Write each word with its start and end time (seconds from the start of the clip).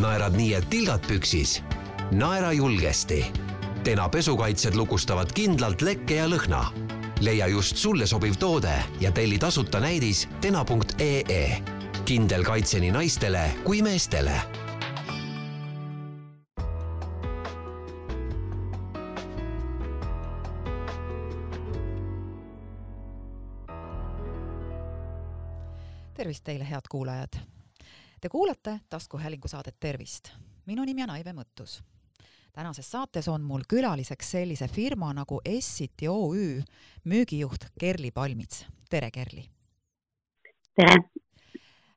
naerad 0.00 0.36
nii, 0.36 0.54
et 0.54 0.70
tilgad 0.70 1.04
püksis? 1.06 1.60
naera 2.10 2.52
julgesti. 2.52 3.24
Tena 3.84 4.08
pesukaitsed 4.08 4.74
lukustavad 4.74 5.32
kindlalt 5.32 5.82
lekke 5.82 6.20
ja 6.20 6.28
lõhna. 6.28 6.64
leia 7.20 7.46
just 7.46 7.76
sulle 7.76 8.06
sobiv 8.06 8.34
toode 8.38 8.74
ja 9.00 9.12
telli 9.12 9.38
tasuta 9.38 9.80
näidis 9.80 10.28
tena.ee. 10.40 11.62
kindel 12.04 12.44
kaitse 12.44 12.80
nii 12.80 12.90
naistele 12.90 13.52
kui 13.64 13.82
meestele 13.82 14.40
tervist 26.14 26.44
teile, 26.44 26.64
head 26.70 26.88
kuulajad! 26.90 27.59
Te 28.20 28.28
kuulate 28.28 28.80
taskuhäälingu 28.88 29.48
saadet 29.48 29.76
Tervist. 29.80 30.28
minu 30.66 30.84
nimi 30.84 31.02
on 31.02 31.10
Aive 31.10 31.32
Mõttus. 31.32 31.82
tänases 32.52 32.90
saates 32.90 33.28
on 33.28 33.40
mul 33.40 33.62
külaliseks 33.68 34.30
sellise 34.30 34.68
firma 34.68 35.12
nagu 35.12 35.40
Essity 35.44 36.08
OÜ 36.08 36.62
müügijuht 37.04 37.64
Kerli 37.80 38.10
Palmits. 38.10 38.66
tere, 38.90 39.10
Kerli! 39.10 39.50
tere! 40.74 40.96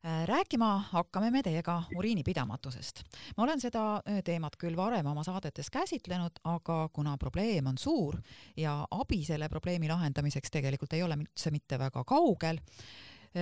Äh, 0.05 0.25
rääkima 0.27 0.83
hakkame 0.91 1.31
me 1.31 1.41
teiega 1.43 1.83
uriinipidamatusest. 1.95 3.03
ma 3.37 3.43
olen 3.43 3.61
seda 3.61 3.95
äh, 3.95 4.23
teemat 4.23 4.55
küll 4.55 4.75
varem 4.75 5.05
oma 5.05 5.23
saadetes 5.23 5.69
käsitlenud, 5.69 6.31
aga 6.43 6.89
kuna 6.93 7.17
probleem 7.17 7.67
on 7.67 7.77
suur 7.77 8.17
ja 8.57 8.87
abi 8.91 9.25
selle 9.25 9.49
probleemi 9.49 9.87
lahendamiseks 9.87 10.51
tegelikult 10.51 10.93
ei 10.93 11.03
ole 11.03 11.15
üldse 11.15 11.51
mitte 11.51 11.79
väga 11.79 12.03
kaugel, 12.03 12.59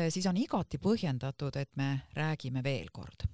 siis 0.10 0.26
on 0.28 0.38
igati 0.38 0.80
põhjendatud, 0.80 1.56
et 1.60 1.76
me 1.76 2.02
räägime 2.16 2.64
veel 2.64 2.90
kord. 2.92 3.28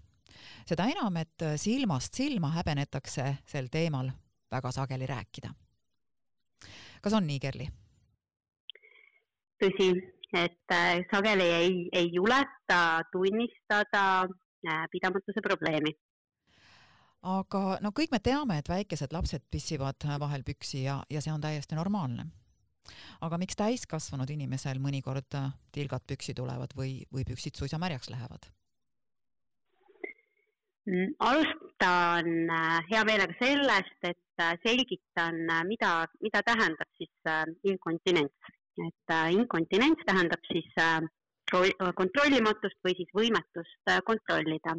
seda 0.65 0.85
enam, 0.85 1.17
et 1.17 1.41
äh, 1.41 1.55
silmast 1.57 2.13
silma 2.13 2.51
häbenetakse 2.55 3.37
sel 3.45 3.67
teemal 3.71 4.09
väga 4.51 4.71
sageli 4.71 5.05
rääkida. 5.05 5.49
kas 7.01 7.13
on 7.13 7.27
nii, 7.27 7.39
Kerli? 7.39 7.69
tõsi, 9.63 9.91
et 10.33 10.73
äh, 10.73 11.05
sageli 11.11 11.47
ei, 11.61 11.89
ei 11.93 12.09
juleta 12.13 13.01
tunnistada 13.11 14.27
pidamatuse 14.91 15.41
probleemi 15.43 15.93
aga 17.21 17.77
no 17.81 17.91
kõik 17.95 18.11
me 18.11 18.19
teame, 18.19 18.57
et 18.57 18.69
väikesed 18.69 19.13
lapsed 19.13 19.45
pissivad 19.51 20.03
vahel 20.19 20.43
püksi 20.43 20.83
ja, 20.83 21.03
ja 21.09 21.21
see 21.21 21.33
on 21.33 21.41
täiesti 21.41 21.75
normaalne 21.75 22.27
aga 23.21 23.39
miks 23.41 23.57
täiskasvanud 23.59 24.29
inimesel 24.33 24.79
mõnikord 24.83 25.37
äh, 25.37 25.49
tilgad 25.73 26.05
püksi 26.07 26.35
tulevad 26.37 26.73
või, 26.77 27.01
või 27.13 27.25
püksid 27.27 27.57
suisa 27.57 27.79
märjaks 27.81 28.11
lähevad? 28.13 28.49
Mm, 30.87 31.15
alustan 31.19 32.29
äh, 32.57 32.77
hea 32.91 33.03
meelega 33.07 33.35
sellest, 33.41 33.97
et 34.03 34.43
äh, 34.43 34.55
selgitan, 34.65 35.41
mida, 35.67 35.93
mida 36.23 36.43
tähendab 36.47 36.91
siis 36.99 37.33
inkontinents. 37.63 38.53
et 38.77 39.13
inkontinents 39.33 40.03
tähendab 40.05 40.43
siis 40.45 40.67
kontrollimatust 41.97 42.77
või 42.85 42.93
siis 42.93 43.09
võimetust 43.17 43.91
kontrollida 44.05 44.75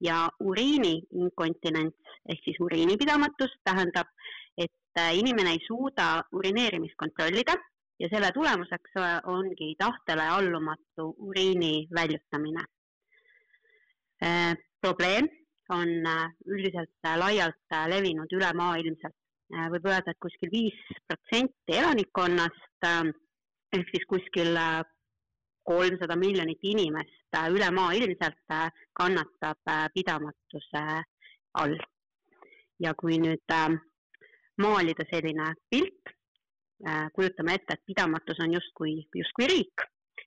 ja 0.00 0.28
uriini 0.40 1.00
inkontinents 1.12 2.14
ehk 2.28 2.44
siis 2.44 2.60
uriinipidamatus 2.62 3.52
tähendab, 3.64 4.08
et 4.96 5.18
inimene 5.18 5.54
ei 5.54 5.60
suuda 5.66 6.22
urineerimist 6.32 6.96
kontrollida 6.98 7.54
ja 8.00 8.08
selle 8.08 8.30
tulemuseks 8.34 8.96
äh, 8.96 9.18
ongi 9.28 9.74
tahtele 9.78 10.26
allumatu 10.36 11.14
uriini 11.28 11.88
väljutamine. 11.94 12.64
Äh, 14.24 14.54
probleem 14.80 15.28
on 15.68 15.88
äh, 16.06 16.30
üldiselt 16.46 17.10
laialt 17.16 17.78
levinud 17.94 18.32
ülemaailmselt. 18.32 19.16
võib 19.50 19.86
öelda, 19.90 20.12
et 20.12 20.18
kuskil 20.22 20.46
viis 20.52 20.76
protsenti 21.10 21.74
elanikkonnast 21.74 22.84
ehk 22.86 23.88
siis 23.90 24.04
kuskil 24.06 24.54
kolmsada 25.66 26.14
miljonit 26.16 26.62
inimest 26.62 27.38
ülemaailmselt 27.56 28.54
kannatab 28.94 29.72
pidamatuse 29.94 30.84
all. 31.62 31.74
ja 32.78 32.94
kui 32.94 33.18
nüüd 33.18 33.56
maalida 34.60 35.04
selline 35.10 35.54
pilt, 35.70 36.14
Äh, 36.88 37.10
kujutame 37.12 37.54
ette, 37.54 37.74
et 37.74 37.82
pidamatus 37.84 38.38
on 38.40 38.54
justkui, 38.54 38.92
justkui 39.14 39.46
riik, 39.50 39.82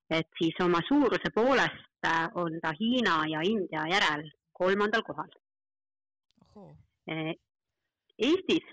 et 0.09 0.27
siis 0.37 0.59
oma 0.61 0.83
suuruse 0.85 1.31
poolest 1.33 2.05
äh, 2.05 2.27
on 2.37 2.59
ta 2.61 2.69
Hiina 2.79 3.15
ja 3.31 3.41
India 3.41 3.87
järel 3.89 4.27
kolmandal 4.53 5.01
kohal. 5.07 5.31
Äh, 8.21 8.27
Eestis 8.29 8.65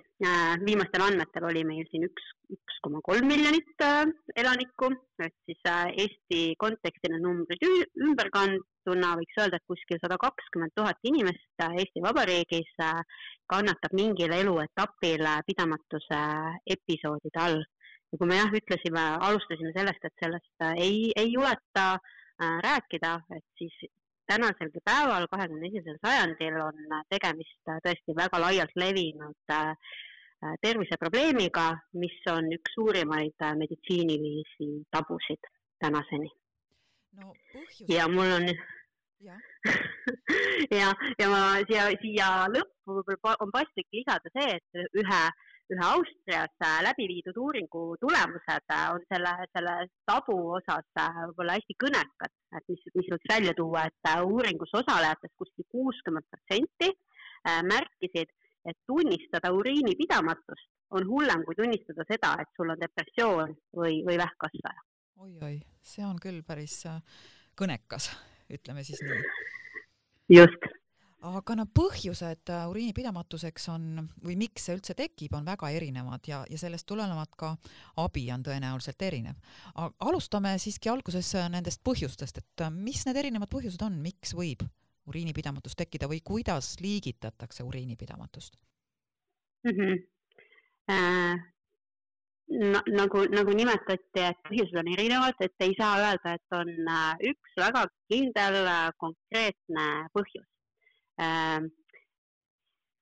viimastel 0.66 1.00
andmetel 1.00 1.46
oli 1.48 1.62
meil 1.64 1.86
siin 1.88 2.04
üks, 2.04 2.24
üks 2.52 2.80
koma 2.84 3.00
kolm 3.00 3.24
miljonit 3.30 3.84
elanikku, 4.36 4.90
et 5.24 5.34
siis 5.48 5.62
Eesti 6.04 6.40
konteksti 6.60 7.08
need 7.08 7.24
numbrid 7.24 7.64
ümber 8.04 8.28
kanduna 8.34 9.14
võiks 9.16 9.40
öelda, 9.40 9.56
et 9.56 9.70
kuskil 9.72 10.00
sada 10.02 10.18
kakskümmend 10.20 10.76
tuhat 10.76 11.00
inimest 11.08 11.64
Eesti 11.70 12.04
Vabariigis 12.04 12.72
kannatab 13.48 13.96
mingil 13.96 14.36
eluetapil 14.36 15.24
pidamatuse 15.48 16.20
episoodide 16.76 17.40
all. 17.40 17.64
Ja 18.12 18.18
kui 18.18 18.26
me 18.26 18.36
jah, 18.40 18.54
ütlesime, 18.58 19.02
alustasime 19.24 19.70
sellest, 19.72 20.04
et 20.04 20.22
sellest 20.22 20.64
äh, 20.66 20.78
ei, 20.84 21.02
ei 21.16 21.28
juleta 21.32 21.84
äh, 21.94 22.56
rääkida, 22.66 23.12
et 23.36 23.44
siis 23.60 23.76
tänaselgi 24.30 24.82
päeval, 24.84 25.26
kahekümne 25.32 25.68
esimesel 25.68 25.98
sajandil 26.04 26.58
on 26.62 26.96
tegemist 27.12 27.72
äh, 27.72 27.80
tõesti 27.86 28.16
väga 28.22 28.41
laialt 28.46 28.74
levinud 28.78 29.56
terviseprobleemiga, 30.64 31.66
mis 32.00 32.14
on 32.32 32.46
üks 32.56 32.72
suurimaid 32.72 33.42
meditsiinilisi 33.60 34.68
tabusid 34.94 35.50
tänaseni 35.84 36.30
no,. 37.20 37.34
ja 37.88 38.06
mul 38.08 38.32
on 38.38 38.48
ja, 39.20 39.36
ja, 40.80 40.94
ja 41.20 41.28
ma 41.28 41.42
siia, 41.68 41.91
siia 42.00 42.30
lõppu 42.54 43.02
võib-olla 43.02 43.36
on 43.44 43.52
paslik 43.52 43.88
lisada 43.92 44.32
see, 44.32 44.56
et 44.56 44.97
ühe 45.02 45.20
äh, 45.26 45.50
ühe 45.75 45.84
Austrias 45.86 46.53
äh, 46.64 46.81
läbi 46.86 47.06
viidud 47.10 47.36
uuringu 47.38 47.82
tulemused 48.03 48.72
äh, 48.75 48.86
on 48.94 49.04
selle, 49.12 49.32
selle 49.54 49.75
tabu 50.08 50.36
osas 50.58 50.86
äh, 50.98 51.20
võib-olla 51.31 51.56
hästi 51.58 51.76
kõnekad, 51.84 52.34
et 52.58 52.66
mis, 52.72 52.82
mis 52.98 53.10
võiks 53.14 53.31
välja 53.31 53.54
tuua, 53.58 53.86
et 53.86 54.10
uuringus 54.26 54.75
osalejatest 54.82 55.34
kuskil 55.38 55.69
kuuskümmend 55.75 56.26
protsenti 56.30 56.91
märkisid, 57.64 58.32
et 58.69 58.76
tunnistada 58.91 59.48
uriinipidamatust 59.56 60.66
on 60.92 61.06
hullem 61.09 61.47
kui 61.47 61.56
tunnistada 61.56 62.04
seda, 62.09 62.34
et 62.42 62.50
sul 62.59 62.75
on 62.75 62.82
depressioon 62.82 63.54
või, 63.78 64.03
või 64.04 64.19
vähkkasvaja 64.20 64.82
oi,. 64.82 65.30
oi-oi, 65.30 65.54
see 65.92 66.04
on 66.04 66.19
küll 66.20 66.42
päris 66.44 66.82
kõnekas, 67.56 68.10
ütleme 68.53 68.84
siis 68.84 69.00
nii. 69.06 69.22
just 70.36 70.69
aga 71.26 71.56
no 71.58 71.66
põhjused 71.76 72.50
äh, 72.53 72.62
uriinipidamatuseks 72.70 73.69
on 73.75 74.06
või 74.25 74.36
miks 74.41 74.66
see 74.66 74.76
üldse 74.78 74.97
tekib, 74.97 75.34
on 75.36 75.44
väga 75.48 75.69
erinevad 75.76 76.25
ja, 76.28 76.41
ja 76.48 76.58
sellest 76.60 76.86
tulenevalt 76.88 77.36
ka 77.38 77.53
abi 78.00 78.25
on 78.32 78.44
tõenäoliselt 78.47 79.03
erinev. 79.04 79.36
alustame 79.76 80.56
siiski 80.59 80.88
alguses 80.88 81.34
äh, 81.36 81.50
nendest 81.53 81.82
põhjustest, 81.84 82.41
et 82.41 82.64
äh, 82.64 82.72
mis 82.72 83.04
need 83.06 83.20
erinevad 83.20 83.53
põhjused 83.53 83.84
on, 83.84 84.00
miks 84.00 84.32
võib 84.36 84.64
uriinipidamatus 85.10 85.76
tekkida 85.76 86.09
või 86.09 86.22
kuidas 86.25 86.78
liigitatakse 86.80 87.64
uriinipidamatust 87.69 88.56
mm? 89.64 89.76
-hmm. 89.76 90.06
Äh, 90.91 91.36
no, 92.48 92.80
nagu, 92.97 93.26
nagu 93.30 93.53
nimetati, 93.54 94.25
et 94.25 94.41
põhjused 94.48 94.78
on 94.80 94.88
erinevad, 94.94 95.36
et 95.41 95.66
ei 95.66 95.76
saa 95.78 96.00
öelda, 96.00 96.32
et 96.34 96.56
on 96.56 96.72
üks 97.30 97.60
väga 97.60 97.84
kindel 98.09 98.64
konkreetne 98.98 100.09
põhjus 100.16 100.48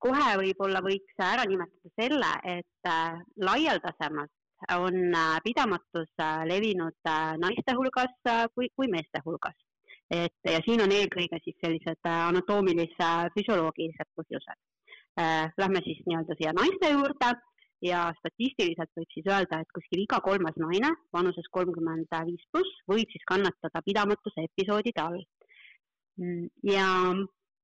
kohe 0.03 0.35
võib-olla 0.41 0.83
võiks 0.85 1.23
ära 1.23 1.45
nimetada 1.49 1.91
selle, 1.99 2.33
et 2.59 2.91
äh, 2.91 3.19
laialdasemalt 3.43 4.33
on 4.75 5.15
äh, 5.15 5.39
pidamatus 5.45 6.11
äh, 6.23 6.45
levinud 6.51 7.11
naiste 7.43 7.75
hulgas 7.79 8.15
kui, 8.55 8.71
kui 8.77 8.89
meeste 8.91 9.23
hulgas. 9.27 9.59
et 10.11 10.49
ja 10.49 10.61
siin 10.65 10.81
on 10.81 10.93
eelkõige 10.95 11.39
siis 11.45 11.57
sellised 11.61 12.07
anatoomilis-füsioloogilised 12.09 14.09
põhjused. 14.17 14.59
Lähme 15.61 15.83
siis 15.85 15.99
nii-öelda 16.07 16.37
siia 16.39 16.55
naiste 16.57 16.89
juurde 16.95 17.29
ja 17.85 18.07
statistiliselt 18.21 18.93
võib 18.97 19.11
siis 19.13 19.29
öelda, 19.29 19.59
et 19.61 19.75
kuskil 19.77 20.01
iga 20.07 20.23
kolmas 20.25 20.57
naine 20.63 20.95
vanuses 21.13 21.51
kolmkümmend 21.53 22.09
viis 22.31 22.47
pluss 22.55 22.81
võib 22.89 23.13
siis 23.13 23.27
kannatada 23.29 23.85
pidamatuse 23.85 24.47
episoodide 24.49 25.05
all. 25.05 25.21
Mm, 26.17 26.49
ja 26.73 26.89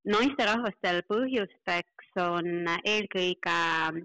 naisterahvastel 0.04 1.00
põhjusteks 1.08 2.18
on 2.20 2.68
eelkõige 2.84 3.54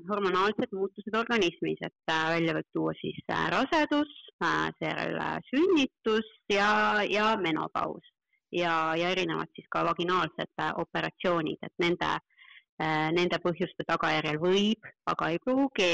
hormonaalsed 0.10 0.72
muutused 0.76 1.16
organismis, 1.20 1.80
et 1.84 2.14
äh, 2.14 2.28
välja 2.36 2.56
võib 2.58 2.70
tuua 2.76 2.94
siis 3.00 3.20
äh, 3.28 3.48
rasedus, 3.52 4.14
äh, 4.44 4.70
seejärel 4.80 5.20
sünnitus 5.50 6.30
ja, 6.52 7.04
ja 7.10 7.34
menopaus. 7.42 8.06
ja, 8.52 8.96
ja 8.98 9.10
erinevad 9.14 9.52
siis 9.54 9.68
ka 9.70 9.84
vaginaalsed 9.86 10.64
operatsioonid, 10.82 11.60
et 11.62 11.84
nende, 11.84 12.08
nende 13.14 13.38
põhjuste 13.44 13.86
tagajärjel 13.86 14.40
võib, 14.42 14.88
aga 15.12 15.28
ei 15.30 15.38
pruugi 15.44 15.92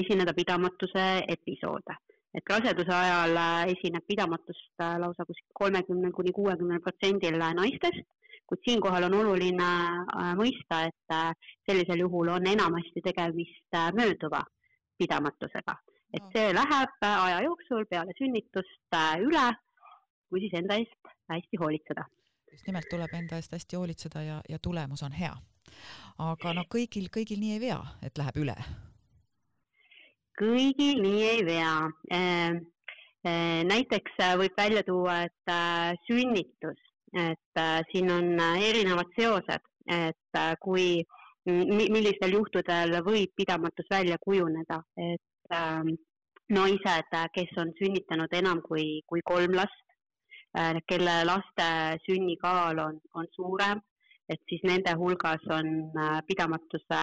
esineda 0.00 0.34
pidamatuse 0.34 1.04
episoode. 1.36 1.94
et 2.34 2.50
raseduse 2.50 2.94
ajal 2.96 3.38
esineb 3.70 4.02
pidamatust 4.08 4.82
lausa 4.98 5.28
kuskil 5.28 5.54
kolmekümnel 5.62 6.12
kuni 6.16 6.32
kuuekümnel 6.32 6.80
protsendil 6.80 7.38
naistest 7.38 8.08
kuid 8.52 8.64
siinkohal 8.64 9.06
on 9.08 9.14
oluline 9.14 9.64
äh, 9.64 10.32
mõista, 10.36 10.82
et 10.84 11.14
äh, 11.14 11.30
sellisel 11.64 12.02
juhul 12.04 12.28
on 12.28 12.46
enamasti 12.46 13.00
tegemist 13.00 13.76
äh, 13.78 13.88
mööduva 13.96 14.42
pidamatusega. 15.00 15.76
et 16.12 16.26
see 16.34 16.50
läheb 16.52 17.06
aja 17.08 17.38
jooksul 17.46 17.86
peale 17.88 18.12
sünnitust 18.18 18.96
üle, 19.24 19.46
kui 20.28 20.42
siis 20.44 20.58
enda 20.60 20.76
eest 20.76 21.08
hästi 21.32 21.60
hoolitseda. 21.62 22.04
just 22.52 22.68
nimelt 22.68 22.90
tuleb 22.90 23.14
enda 23.14 23.40
eest 23.40 23.56
hästi 23.56 23.80
hoolitseda 23.80 24.22
ja, 24.22 24.42
ja 24.48 24.58
tulemus 24.58 25.02
on 25.02 25.16
hea. 25.16 25.32
aga 26.18 26.52
no 26.52 26.68
kõigil, 26.76 27.08
kõigil 27.16 27.40
nii 27.40 27.56
ei 27.56 27.64
vea, 27.64 27.80
et 28.02 28.20
läheb 28.20 28.44
üle? 28.44 28.58
kõigil 30.44 31.00
nii 31.08 31.24
ei 31.30 31.42
vea 31.48 31.74
näiteks 33.64 34.20
võib 34.36 34.56
välja 34.58 34.82
tuua, 34.84 35.22
et 35.24 35.52
sünnitus 36.04 36.91
et 37.12 37.58
äh, 37.58 37.82
siin 37.92 38.10
on 38.10 38.40
äh, 38.40 38.62
erinevad 38.70 39.10
seosed, 39.18 39.68
et 39.86 40.38
äh, 40.38 40.54
kui, 40.60 41.02
millistel 41.44 42.36
juhtudel 42.36 43.00
võib 43.02 43.32
pidamatus 43.36 43.88
välja 43.90 44.16
kujuneda, 44.22 44.80
et 44.96 45.54
äh, 45.54 45.82
naised, 46.52 47.16
kes 47.34 47.56
on 47.60 47.72
sünnitanud 47.78 48.32
enam 48.36 48.60
kui, 48.64 49.02
kui 49.06 49.22
kolm 49.24 49.56
last 49.56 49.78
kelle 50.84 51.12
laste 51.24 51.66
sünnikaal 52.04 52.76
on, 52.82 52.98
on 53.16 53.28
suurem, 53.32 53.78
et 54.28 54.40
siis 54.50 54.60
nende 54.68 54.92
hulgas 55.00 55.40
on 55.48 55.70
pidamatuse 56.28 56.98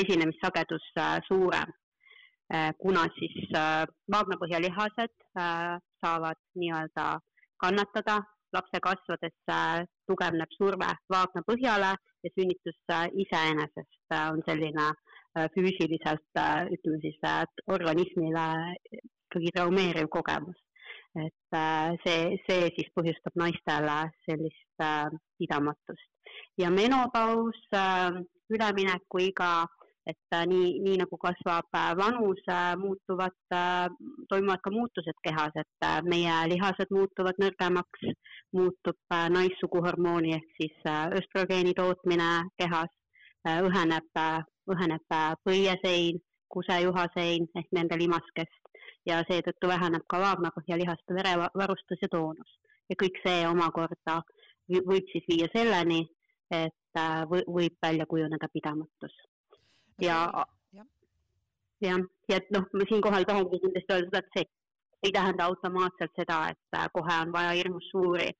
esinemissagedus 0.00 0.86
suurem. 1.26 1.74
Kuna 2.80 3.02
siis 3.18 3.52
maagnapõhjalihased 3.52 5.12
saavad 5.36 6.40
nii-öelda 6.56 7.10
kannatada 7.60 8.22
lapse 8.54 8.80
kasvades 8.86 9.36
tugevneb 10.08 10.52
surve 10.58 10.90
vaagna 11.12 11.42
põhjale 11.48 11.94
ja 12.24 12.32
sünnitus 12.34 12.78
iseenesest 13.24 14.16
on 14.20 14.42
selline 14.48 14.86
äh, 14.90 15.48
füüsiliselt, 15.54 16.26
äh, 16.38 16.70
ütleme 16.76 17.00
siis, 17.02 17.18
organismile 17.76 18.46
ikkagi 18.94 19.54
traumeeriv 19.56 20.08
kogemus. 20.16 20.60
et 21.14 21.56
äh, 21.56 21.94
see, 22.04 22.38
see 22.46 22.70
siis 22.76 22.90
põhjustab 22.98 23.36
naistele 23.38 23.98
sellist 24.26 24.82
pidamatust 25.38 26.32
ja 26.58 26.70
menopaus, 26.74 27.60
üleminekuiga 28.50 29.52
et 30.06 30.36
äh, 30.36 30.44
nii, 30.48 30.80
nii 30.84 30.98
nagu 31.00 31.16
kasvab 31.20 31.76
äh, 31.78 31.92
vanus, 31.96 32.40
äh, 32.52 32.74
muutuvad, 32.76 33.36
toimuvad 34.28 34.60
ka 34.64 34.72
muutused 34.74 35.18
kehas, 35.24 35.54
et 35.56 35.86
meie 36.08 36.34
lihased 36.52 36.92
muutuvad 36.92 37.40
nõrgemaks, 37.40 38.04
muutub 38.54 39.16
naissuguhormooni 39.36 40.34
ehk 40.36 40.52
siis 40.58 40.88
östrogeeni 41.20 41.74
tootmine 41.74 42.28
kehas, 42.60 42.92
õheneb, 43.44 44.20
õheneb 44.70 45.16
põiesein, 45.44 46.20
kusejuhasein 46.54 47.48
ehk 47.60 47.72
nende 47.76 47.98
limaskest. 47.98 48.60
Ja 49.06 49.20
seetõttu 49.28 49.68
väheneb 49.68 50.04
ka 50.08 50.20
vaagnakohjalihaste 50.22 51.14
verevarustus 51.16 52.00
ja 52.02 52.08
toonus. 52.08 52.60
ja 52.88 52.96
kõik 53.00 53.16
see 53.24 53.46
omakorda 53.48 54.18
võib 54.68 55.06
siis 55.12 55.24
viia 55.28 55.48
selleni, 55.52 56.02
et 56.52 57.00
võib 57.48 57.76
välja 57.82 58.06
kujuneda 58.06 58.48
pidamatus. 58.52 59.14
Ja 60.00 60.18
jah, 60.72 60.86
ja, 61.80 61.96
ja 62.28 62.36
et 62.36 62.50
noh, 62.54 62.66
ma 62.72 62.86
siinkohal 62.88 63.26
tahangi 63.28 63.60
kindlasti 63.62 63.96
öelda 63.96 64.10
seda, 64.10 64.22
et 64.24 64.36
see 64.36 64.48
ei 65.04 65.12
tähenda 65.12 65.48
automaatselt 65.50 66.14
seda, 66.18 66.38
et 66.52 66.78
äh, 66.78 66.86
kohe 66.92 67.16
on 67.22 67.32
vaja 67.32 67.56
hirmus 67.58 67.88
suuri 67.90 68.30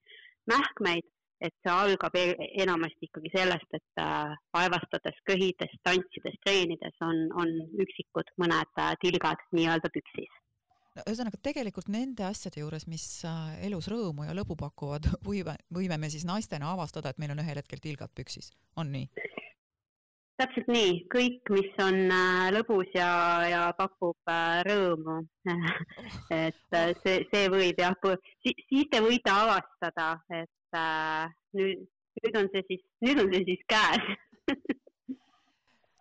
mähkmeid, 0.51 1.07
et 1.45 1.53
see 1.61 1.73
algab 1.73 2.17
e-, 2.17 2.49
enamasti 2.65 3.09
ikkagi 3.09 3.33
sellest, 3.35 3.77
et 3.77 4.01
äh, 4.01 4.33
vaevastades, 4.57 5.19
köhides, 5.29 5.75
tantsides, 5.89 6.39
treenides 6.47 7.05
on, 7.05 7.27
on 7.41 7.53
üksikud 7.85 8.33
mõned 8.41 8.81
äh, 8.81 8.97
tilgad 9.05 9.45
nii-öelda 9.57 9.93
püksis 9.93 10.41
no 10.95 11.03
ühesõnaga 11.11 11.41
tegelikult 11.43 11.89
nende 11.91 12.23
asjade 12.23 12.61
juures, 12.63 12.85
mis 12.87 13.05
elus 13.67 13.89
rõõmu 13.91 14.29
ja 14.29 14.35
lõbu 14.39 14.55
pakuvad, 14.57 15.09
võime, 15.27 15.57
võime 15.75 15.99
me 15.99 16.11
siis 16.13 16.23
naistena 16.29 16.71
avastada, 16.71 17.11
et 17.11 17.19
meil 17.19 17.35
on 17.35 17.43
ühel 17.43 17.59
hetkel 17.59 17.83
tilgad 17.83 18.15
püksis, 18.15 18.53
on 18.79 18.95
nii? 18.95 19.09
Täpselt 20.41 20.69
nii, 20.73 20.95
kõik, 21.13 21.51
mis 21.55 21.81
on 21.83 21.99
äh, 22.11 22.49
lõbus 22.55 22.91
ja, 22.97 23.09
ja 23.49 23.63
pakub 23.79 24.31
äh, 24.31 24.61
rõõmu. 24.67 25.21
Et 26.35 26.77
äh, 26.79 26.93
see, 27.05 27.25
see 27.31 27.51
võib 27.53 27.81
jah, 27.81 27.97
siis 28.43 28.91
te 28.91 29.03
võite 29.05 29.33
avastada, 29.33 30.09
et 30.33 30.79
äh, 30.79 31.29
nüüd, 31.59 31.85
nüüd 32.23 32.41
on 32.41 32.51
see 32.55 32.65
siis, 32.71 32.85
nüüd 33.05 33.23
on 33.23 33.33
see 33.35 33.47
siis 33.51 33.65
käes. 33.71 34.11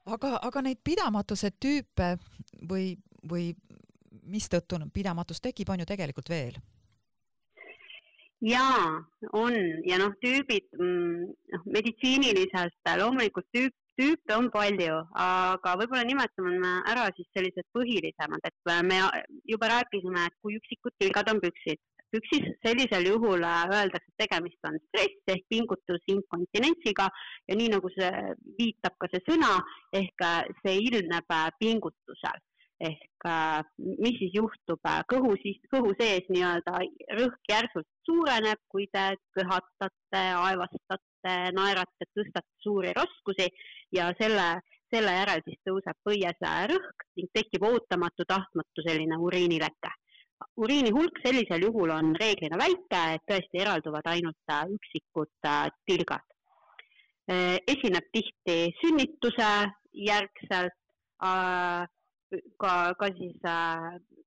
Aga, 0.04 0.36
aga 0.44 0.62
neid 0.66 0.82
pidamatuse 0.84 1.54
tüüpe 1.64 2.16
või, 2.68 2.92
või 3.30 3.54
mistõttu 4.28 4.80
pidamatus 4.94 5.40
tekib, 5.44 5.70
on 5.72 5.84
ju 5.84 5.88
tegelikult 5.88 6.32
veel? 6.32 6.58
Jaa, 8.44 9.00
on. 9.40 9.56
Ja 9.88 10.02
noh, 10.02 10.12
tüübid, 10.20 10.66
mm, 10.76 11.30
noh, 11.54 11.64
meditsiiniliselt 11.72 12.92
loomulikult 13.00 13.48
tüüp, 13.56 13.76
tüüpe 14.00 14.36
on 14.36 14.50
palju, 14.54 15.00
aga 15.24 15.74
võib-olla 15.80 16.04
nimetame 16.08 16.74
ära 16.92 17.08
siis 17.18 17.30
sellised 17.38 17.68
põhilisemad, 17.76 18.46
et 18.50 18.72
me 18.90 19.00
juba 19.50 19.70
rääkisime, 19.72 20.28
et 20.28 20.38
kui 20.42 20.58
üksikud 20.60 20.96
tilgad 21.02 21.30
on 21.34 21.42
püksid, 21.44 21.82
püksis 22.14 22.48
sellisel 22.66 23.08
juhul 23.10 23.46
öeldakse, 23.46 24.10
et 24.10 24.26
tegemist 24.26 24.70
on 24.70 24.80
stress 24.88 25.34
ehk 25.36 25.46
pingutus 25.50 26.10
inkontinentsiga 26.16 27.10
ja 27.50 27.60
nii 27.60 27.74
nagu 27.76 27.92
see 27.98 28.12
viitab 28.60 28.98
ka 29.02 29.10
see 29.14 29.24
sõna, 29.30 29.54
ehk 30.02 30.28
see 30.62 30.80
ilmneb 30.90 31.38
pingutusel 31.60 32.42
ehk 32.84 33.28
mis 34.04 34.18
siis 34.20 34.34
juhtub 34.36 34.90
kõhu 35.12 35.34
siis, 35.42 35.60
kõhu 35.72 35.94
sees 36.00 36.26
nii-öelda 36.30 36.82
rõhk 37.20 37.52
järsult 37.52 37.88
suureneb, 38.06 38.60
kui 38.72 38.88
te 38.92 39.06
köhatate, 39.38 40.24
aevastate, 40.44 41.36
naerate, 41.56 42.10
tõstate 42.16 42.64
suuri 42.66 42.92
raskusi 42.98 43.48
ja 43.96 44.10
selle, 44.20 44.48
selle 44.94 45.16
järel 45.20 45.44
siis 45.48 45.60
tõuseb 45.68 46.00
põies 46.08 46.46
rõhk 46.74 47.08
ning 47.18 47.32
tekib 47.38 47.68
ootamatu, 47.70 48.28
tahtmatu 48.28 48.88
selline 48.88 49.20
uriinileke. 49.28 49.94
uriini 50.58 50.92
hulk 50.92 51.20
sellisel 51.24 51.64
juhul 51.64 51.90
on 51.90 52.16
reeglina 52.20 52.58
väike, 52.60 53.02
et 53.16 53.24
tõesti 53.32 53.62
eralduvad 53.64 54.08
ainult 54.12 54.52
äh, 54.52 54.66
üksikud 54.76 55.48
äh, 55.48 55.70
tilgad. 55.88 56.26
Äh, 57.32 57.58
esineb 57.68 58.10
tihti 58.12 58.58
sünnituse 58.82 59.52
järgselt, 59.94 60.76
ka, 62.58 62.74
ka 63.00 63.10
siis 63.18 63.38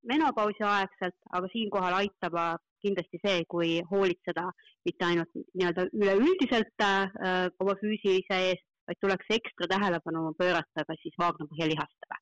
menopausi 0.06 0.64
aegselt, 0.66 1.16
aga 1.34 1.50
siinkohal 1.52 1.98
aitab 2.00 2.38
kindlasti 2.84 3.20
see, 3.22 3.42
kui 3.50 3.70
hoolitseda 3.90 4.46
mitte 4.86 5.08
ainult 5.08 5.32
nii-öelda 5.34 5.86
üleüldiselt 5.96 6.84
äh, 6.84 7.48
oma 7.62 7.74
füüsilise 7.80 8.38
eest, 8.50 8.64
vaid 8.86 9.00
tuleks 9.02 9.32
ekstra 9.38 9.68
tähelepanu 9.72 10.30
pöörata 10.38 10.84
ka 10.86 10.96
siis 11.02 11.16
vaagnapõhjalihastele. 11.22 12.20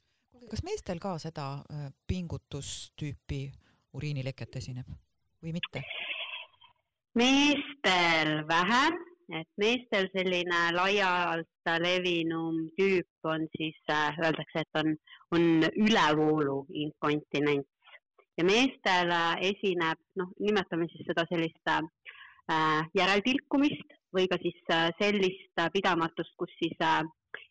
kas 0.50 0.64
meestel 0.64 1.00
ka 1.03 1.17
seda 1.19 1.49
äh, 1.61 1.88
pingutustüüpi 2.09 3.43
uriinileket 3.95 4.57
esineb 4.62 4.88
või 5.43 5.55
mitte? 5.59 5.85
meestel 7.14 8.41
vähem, 8.49 8.97
et 9.33 9.49
meestel 9.61 10.09
selline 10.12 10.61
laialt 10.76 11.73
levinum 11.81 12.59
tüüp 12.78 13.31
on 13.31 13.47
siis 13.57 13.76
äh,, 13.90 14.19
öeldakse, 14.21 14.64
et 14.64 14.81
on, 14.81 14.95
on 15.37 15.69
ülevoolu 15.87 16.64
inkontinents. 16.85 17.69
Ja 18.37 18.45
meestel 18.45 19.12
esineb, 19.47 20.00
noh, 20.19 20.33
nimetame 20.43 20.88
siis 20.90 21.07
seda 21.07 21.23
sellist 21.31 21.71
äh, 21.71 22.81
järeltilkumist 22.99 23.95
või 24.14 24.26
ka 24.31 24.38
siis 24.43 24.59
äh, 24.75 24.88
sellist 25.00 25.62
pidamatust, 25.75 26.35
kus 26.38 26.52
siis 26.59 26.75
äh, 26.83 27.02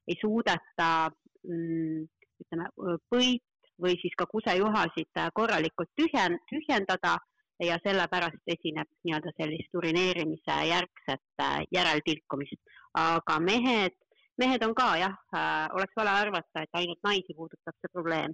ei 0.08 0.20
suudeta 0.20 1.10
mm, 1.48 2.04
ütleme, 2.44 2.70
põit 3.12 3.44
või 3.84 3.98
siis 4.02 4.16
ka 4.20 4.28
kusejuhasid 4.32 5.20
äh, 5.20 5.30
korralikult 5.36 5.92
tühjen-, 6.00 6.40
tühjendada 6.52 7.18
ja 7.60 7.78
sellepärast 7.84 8.54
esineb 8.56 8.90
nii-öelda 9.04 9.34
sellist 9.38 9.76
urineerimise 9.78 10.56
järgset 10.70 11.42
äh, 11.42 11.60
järeltilkumist. 11.72 12.62
aga 12.94 13.40
mehed, 13.40 13.96
mehed 14.38 14.64
on 14.66 14.76
ka 14.76 14.96
jah 14.98 15.16
äh,, 15.36 15.68
oleks 15.74 15.94
vale 15.96 16.10
arvata, 16.10 16.64
et 16.64 16.80
ainult 16.82 17.00
naisi 17.04 17.36
puudutab 17.38 17.78
see 17.80 17.94
probleem 17.94 18.34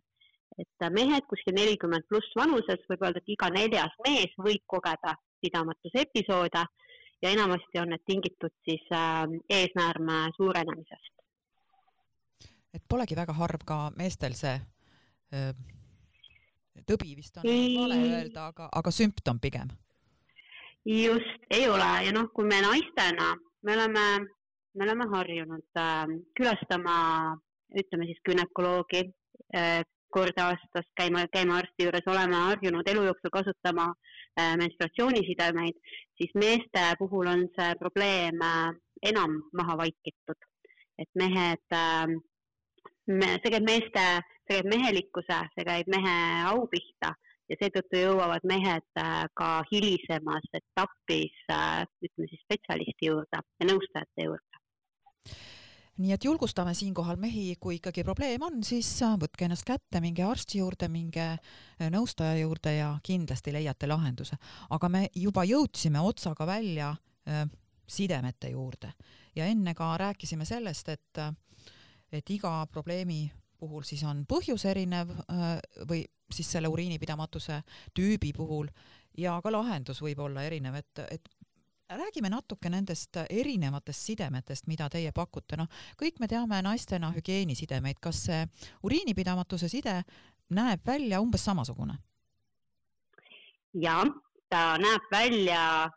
et 0.59 0.91
mehed 0.91 1.25
kuskil 1.29 1.55
nelikümmend 1.55 2.07
pluss 2.09 2.35
vanuses, 2.35 2.81
võib 2.89 3.03
öelda, 3.05 3.21
et 3.21 3.33
iga 3.35 3.49
neljas 3.53 3.95
mees 4.07 4.33
võib 4.37 4.63
kogeda 4.67 5.13
pidamatuse 5.43 6.03
episoode 6.03 6.63
ja 7.21 7.31
enamasti 7.31 7.81
on 7.81 7.93
need 7.93 8.03
tingitud 8.07 8.53
siis 8.67 8.85
äh, 8.95 9.23
eesnäärme 9.49 10.19
suurenemisest. 10.37 11.15
et 12.73 12.83
polegi 12.87 13.15
väga 13.15 13.33
harv 13.33 13.65
ka 13.65 13.79
meestel 13.97 14.35
see 14.37 14.55
öö, 15.33 15.53
tõbi 16.87 17.15
vist 17.17 17.37
on 17.37 17.47
ei. 17.49 17.75
vale 17.77 17.99
öelda, 17.99 18.47
aga, 18.53 18.69
aga 18.71 18.91
sümptom 18.91 19.39
pigem? 19.39 19.71
just, 20.85 21.45
ei 21.51 21.67
ole 21.69 21.89
ja 22.05 22.15
noh, 22.15 22.29
kui 22.33 22.47
me 22.47 22.61
naistena, 22.63 23.33
me 23.63 23.75
oleme, 23.75 24.05
me 24.73 24.87
oleme 24.87 25.07
harjunud 25.13 25.81
äh, 25.83 26.17
külastama, 26.39 26.97
ütleme 27.77 28.09
siis 28.09 28.21
günekoloogi 28.25 29.03
äh, 29.55 29.81
kord 30.09 30.39
aastas 30.41 30.87
käima, 30.97 31.25
käima 31.33 31.59
arsti 31.61 31.85
juures, 31.85 32.07
oleme 32.09 32.37
harjunud 32.47 32.87
elu 32.89 33.03
jooksul 33.09 33.33
kasutama 33.33 33.89
äh, 34.39 34.55
menstruatsioonisidemeid, 34.61 35.77
siis 36.17 36.33
meeste 36.35 36.85
puhul 36.99 37.29
on 37.29 37.45
see 37.57 37.75
probleem 37.81 38.41
äh, 38.45 38.71
enam 39.11 39.41
maha 39.53 39.77
vaikitud. 39.83 40.47
et 40.99 41.07
mehed 41.15 41.71
äh,, 41.71 42.07
me, 43.07 43.27
käib 43.43 43.63
meeste, 43.63 44.01
see 44.49 44.57
käib 44.57 44.69
mehelikkuse, 44.73 45.39
see 45.55 45.65
käib 45.67 45.89
mehe 45.93 46.15
au 46.49 46.65
pihta 46.71 47.13
ja 47.49 47.57
seetõttu 47.59 48.01
jõuavad 48.01 48.45
mehed 48.49 49.01
äh, 49.01 49.23
ka 49.37 49.49
hilisemas 49.71 50.45
etapis 50.53 51.37
äh, 51.53 51.85
ütleme 52.03 52.29
siis 52.31 52.43
spetsialisti 52.45 53.09
juurde 53.09 53.41
ja 53.41 53.69
nõustajate 53.69 54.25
juurde 54.25 54.45
nii 55.99 56.13
et 56.15 56.23
julgustame 56.23 56.71
siinkohal 56.77 57.17
mehi, 57.19 57.57
kui 57.59 57.75
ikkagi 57.75 58.05
probleem 58.07 58.43
on, 58.45 58.61
siis 58.63 58.89
äh, 59.03 59.17
võtke 59.19 59.47
ennast 59.47 59.67
kätte, 59.67 60.01
minge 60.03 60.23
arsti 60.23 60.61
juurde, 60.61 60.87
minge 60.91 61.31
nõustaja 61.91 62.37
juurde 62.39 62.75
ja 62.77 62.93
kindlasti 63.03 63.53
leiate 63.55 63.89
lahenduse. 63.89 64.37
aga 64.69 64.89
me 64.89 65.07
juba 65.15 65.43
jõudsime 65.45 66.01
otsaga 66.01 66.47
välja 66.47 66.93
äh, 66.93 67.45
sidemete 67.89 68.53
juurde 68.53 68.93
ja 69.35 69.45
enne 69.45 69.73
ka 69.73 69.97
rääkisime 69.97 70.45
sellest, 70.45 70.89
et, 70.89 71.21
et 72.11 72.29
iga 72.29 72.65
probleemi 72.71 73.25
puhul 73.59 73.83
siis 73.83 74.03
on 74.07 74.23
põhjus 74.29 74.65
erinev 74.69 75.11
või 75.89 76.03
siis 76.31 76.51
selle 76.55 76.69
uriinipidamatuse 76.71 77.61
tüübi 77.95 78.31
puhul. 78.35 78.69
Ja 79.17 79.39
ka 79.43 79.51
lahendus 79.51 80.01
võib 80.01 80.21
olla 80.23 80.45
erinev, 80.47 80.77
et, 80.79 81.01
et 81.11 81.29
räägime 81.89 82.29
natuke 82.29 82.69
nendest 82.69 83.17
erinevatest 83.29 84.11
sidemetest, 84.11 84.67
mida 84.67 84.89
teie 84.89 85.11
pakute, 85.11 85.57
noh, 85.57 85.67
kõik 85.99 86.21
me 86.21 86.29
teame 86.29 86.61
naistena 86.63 87.09
hügieenisidemeid, 87.15 87.99
kas 88.01 88.23
see 88.29 88.43
uriinipidamatuse 88.85 89.69
side 89.69 90.01
näeb 90.55 90.85
välja 90.85 91.19
umbes 91.21 91.43
samasugune? 91.45 91.97
jah, 93.73 94.05
ta 94.49 94.77
näeb 94.81 95.11
välja 95.11 95.89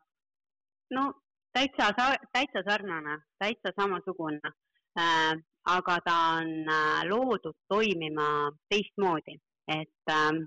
no 0.91 1.13
täitsa, 1.53 1.93
täitsa 2.33 2.63
sarnane, 2.69 3.19
täitsa 3.39 3.73
samasugune. 3.77 4.53
Äh,, 4.99 5.41
aga 5.71 5.99
ta 6.05 6.17
on 6.41 6.51
äh, 6.67 7.05
loodud 7.09 7.55
toimima 7.69 8.51
teistmoodi, 8.71 9.39
et 9.71 10.11
äh, 10.11 10.43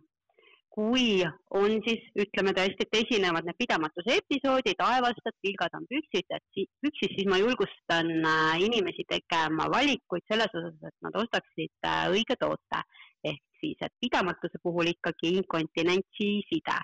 kui 0.76 1.24
on 1.56 1.78
siis, 1.86 2.04
ütleme 2.20 2.52
tõesti, 2.56 2.84
et 2.84 2.98
esinevad 3.00 3.48
need 3.48 3.58
pidamatuse 3.62 4.18
episoodid, 4.20 4.82
aevastad, 4.84 5.36
vilgad 5.46 5.78
on 5.78 5.88
püksid, 5.92 6.28
et 6.36 6.64
püksis, 6.84 7.14
siis 7.16 7.30
ma 7.32 7.40
julgustan 7.40 8.12
äh, 8.20 8.58
inimesi 8.66 9.08
tegema 9.08 9.70
valikuid 9.72 10.26
selles 10.28 10.52
osas, 10.60 10.76
et 10.90 10.98
nad 11.08 11.16
ostaksid 11.24 11.88
äh, 11.88 12.06
õige 12.12 12.36
toote. 12.42 12.84
ehk 13.26 13.42
siis, 13.58 13.80
et 13.82 13.94
pidamatuse 14.04 14.60
puhul 14.62 14.92
ikkagi 14.92 15.32
inkontinentsi 15.40 16.28
side 16.46 16.76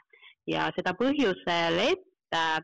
ja 0.50 0.72
seda 0.78 0.96
põhjusel, 0.98 1.78
et 1.92 2.38
äh, 2.40 2.58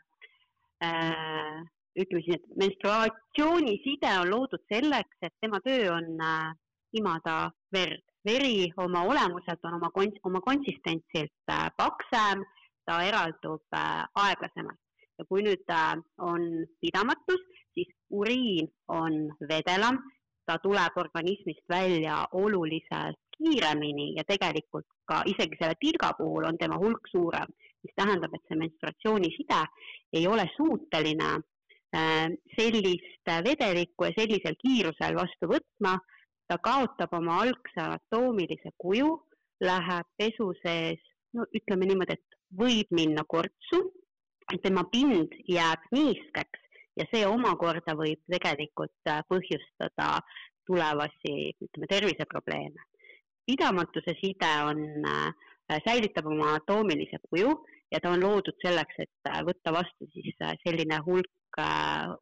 ütleme 1.97 2.23
siis, 2.25 2.37
et 2.37 2.57
menstruatsiooniside 2.61 4.11
on 4.21 4.31
loodud 4.31 4.63
selleks, 4.71 5.17
et 5.21 5.33
tema 5.41 5.59
töö 5.65 5.91
on 5.95 6.09
äh, 6.21 6.51
imada 6.99 7.37
verd. 7.73 8.03
Veri 8.27 8.67
oma 8.83 9.03
olemuselt 9.07 9.63
on 9.65 9.77
oma 9.79 9.89
kons-, 9.95 10.19
oma 10.27 10.41
konsistentsilt 10.45 11.53
äh, 11.53 11.67
paksem, 11.77 12.43
ta 12.85 12.99
eraldub 13.07 13.63
äh, 13.75 14.03
aeglasemalt. 14.25 14.79
Ja 15.17 15.25
kui 15.25 15.41
nüüd 15.41 15.71
on 16.21 16.43
pidamatus, 16.77 17.41
siis 17.73 17.89
uriin 18.13 18.67
on 18.93 19.15
vedelam, 19.49 19.97
ta 20.45 20.59
tuleb 20.61 20.99
organismist 21.01 21.63
välja 21.69 22.19
oluliselt 22.37 23.17
kiiremini 23.37 24.11
ja 24.17 24.23
tegelikult 24.27 24.85
ka 25.09 25.23
isegi 25.25 25.57
selle 25.59 25.73
tilga 25.81 26.11
puhul 26.19 26.45
on 26.45 26.57
tema 26.61 26.77
hulk 26.77 27.09
suurem, 27.09 27.49
mis 27.83 27.97
tähendab, 27.97 28.33
et 28.33 28.45
see 28.45 28.59
menstruatsiooniside 28.61 29.59
ei 30.13 30.27
ole 30.27 30.45
suuteline 30.55 31.31
sellist 32.57 33.31
vedelikku 33.45 34.05
ja 34.05 34.13
sellisel 34.17 34.57
kiirusel 34.61 35.15
vastu 35.17 35.49
võtma 35.49 35.95
ta 36.47 36.57
kaotab 36.63 37.13
oma 37.17 37.41
algse 37.43 37.81
anatoomilise 37.81 38.71
kuju, 38.77 39.09
läheb 39.63 40.07
pesu 40.17 40.51
sees, 40.61 41.01
no 41.33 41.47
ütleme 41.57 41.89
niimoodi, 41.89 42.15
et 42.15 42.37
võib 42.61 42.93
minna 42.95 43.23
kortsu, 43.27 43.81
tema 44.63 44.85
pind 44.91 45.33
jääb 45.49 45.89
niiskeks 45.91 46.67
ja 46.97 47.05
see 47.11 47.25
omakorda 47.27 47.95
võib 47.97 48.21
tegelikult 48.31 49.11
äh, 49.11 49.23
põhjustada 49.31 50.21
tulevasi, 50.67 51.33
ütleme, 51.63 51.89
terviseprobleeme. 51.91 52.85
pidamatuse 53.47 54.15
side 54.21 54.53
on, 54.69 54.81
äh, 55.07 55.81
säilitab 55.85 56.27
oma 56.27 56.53
anatoomilise 56.53 57.19
kuju 57.29 57.53
ja 57.91 57.99
ta 58.03 58.11
on 58.11 58.23
loodud 58.23 58.57
selleks, 58.63 59.03
et 59.03 59.31
äh, 59.31 59.43
võtta 59.47 59.75
vastu 59.75 60.09
siis 60.15 60.39
selline 60.63 60.99
hulk, 61.05 61.31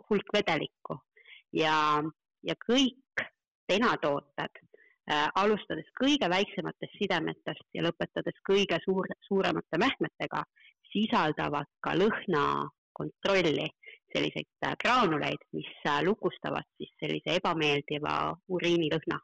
hulk 0.10 0.30
vedelikku 0.34 0.98
ja, 1.54 2.04
ja 2.44 2.56
kõik 2.68 3.24
penatooted 3.68 4.60
äh,, 4.62 5.28
alustades 5.36 5.88
kõige 6.00 6.30
väiksematest 6.30 6.98
sidemetest 7.00 7.68
ja 7.74 7.86
lõpetades 7.86 8.40
kõige 8.50 8.80
suur, 8.86 9.08
suuremate 9.28 9.80
mähkmetega, 9.82 10.44
sisaldavad 10.92 11.70
ka 11.84 11.96
lõhnakontrolli, 11.98 13.70
selliseid 14.14 14.50
äh, 14.66 14.76
graanuleid, 14.82 15.48
mis 15.54 15.72
äh, 15.88 16.02
lukustavad 16.06 16.68
siis 16.78 16.94
sellise 17.02 17.40
ebameeldiva 17.40 18.36
uriinilõhna. 18.48 19.20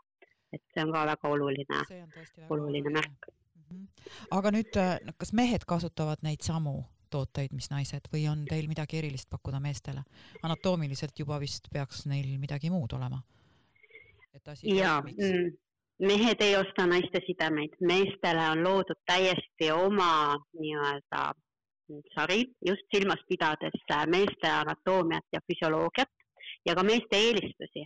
et 0.51 0.60
see 0.74 0.84
on 0.84 0.89
ka 0.91 1.06
väga 1.08 1.30
oluline, 1.32 1.77
oluline 2.51 2.89
märk 2.91 3.27
mm. 3.30 3.62
-hmm. 3.70 3.86
aga 4.38 4.51
nüüd, 4.51 4.75
äh, 4.75 5.13
kas 5.18 5.32
mehed 5.34 5.63
kasutavad 5.68 6.20
neid 6.27 6.41
samu 6.44 6.84
tooteid, 7.12 7.53
mis 7.53 7.70
naised 7.74 8.08
või 8.13 8.25
on 8.32 8.46
teil 8.50 8.72
midagi 8.72 9.01
erilist 9.01 9.30
pakkuda 9.30 9.60
meestele? 9.60 10.03
anatoomiliselt 10.44 11.20
juba 11.20 11.39
vist 11.39 11.70
peaks 11.74 12.06
neil 12.10 12.38
midagi 12.39 12.72
muud 12.74 12.98
olema 12.98 13.22
et 14.34 14.48
asi 14.48 14.75
ja 14.75 15.01
mm, 15.01 15.51
mehed 16.08 16.41
ei 16.41 16.56
osta 16.56 16.86
naiste 16.88 17.22
sidemeid, 17.25 17.75
meestele 17.82 18.50
on 18.53 18.63
loodud 18.63 19.00
täiesti 19.06 19.72
oma 19.72 20.38
nii-öelda 20.60 21.24
sari, 22.15 22.46
just 22.68 22.88
silmas 22.96 23.24
pidades 23.27 23.84
äh, 23.91 24.06
meeste 24.08 24.50
anatoomiat 24.50 25.27
ja 25.34 25.41
füsioloogiat 25.48 26.10
ja 26.65 26.75
ka 26.75 26.84
meeste 26.84 27.18
eelistusi. 27.18 27.86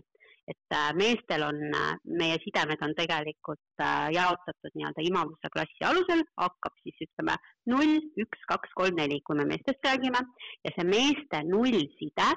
Et 0.52 0.76
äh, 0.78 0.90
meestel 0.98 1.44
on, 1.48 1.62
äh, 1.74 1.94
meie 2.22 2.40
sidemed 2.44 2.82
on 2.86 2.94
tegelikult 2.98 3.86
jaotatud 4.14 4.76
nii-öelda 4.78 5.04
imavuse 5.10 5.50
klassi 5.54 5.88
alusel, 5.88 6.22
hakkab 6.40 6.76
siis 6.84 7.08
ütleme 7.08 7.38
null, 7.72 7.96
üks, 8.24 8.44
kaks, 8.52 8.74
kolm, 8.78 9.00
neli, 9.02 9.22
kui 9.26 9.40
me 9.40 9.48
meestest 9.50 9.84
räägime. 9.90 10.22
Ja 10.64 10.76
see 10.76 10.86
meeste 10.88 11.42
nullside 11.50 12.30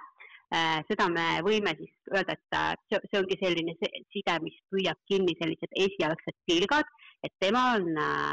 Äh, 0.48 0.80
seda 0.88 1.10
me 1.12 1.24
võime 1.44 1.74
siis 1.76 1.90
öelda, 2.08 2.32
et 2.32 2.56
äh, 2.56 2.70
see, 2.88 3.18
ongi 3.20 3.36
selline 3.36 3.74
side, 3.76 4.36
mis 4.40 4.54
püüab 4.72 4.96
kinni 5.10 5.34
sellised 5.36 5.74
esialgsed 5.76 6.36
tilgad, 6.48 6.88
et 7.26 7.34
tema 7.44 7.66
on 7.76 7.90
äh, 8.00 8.30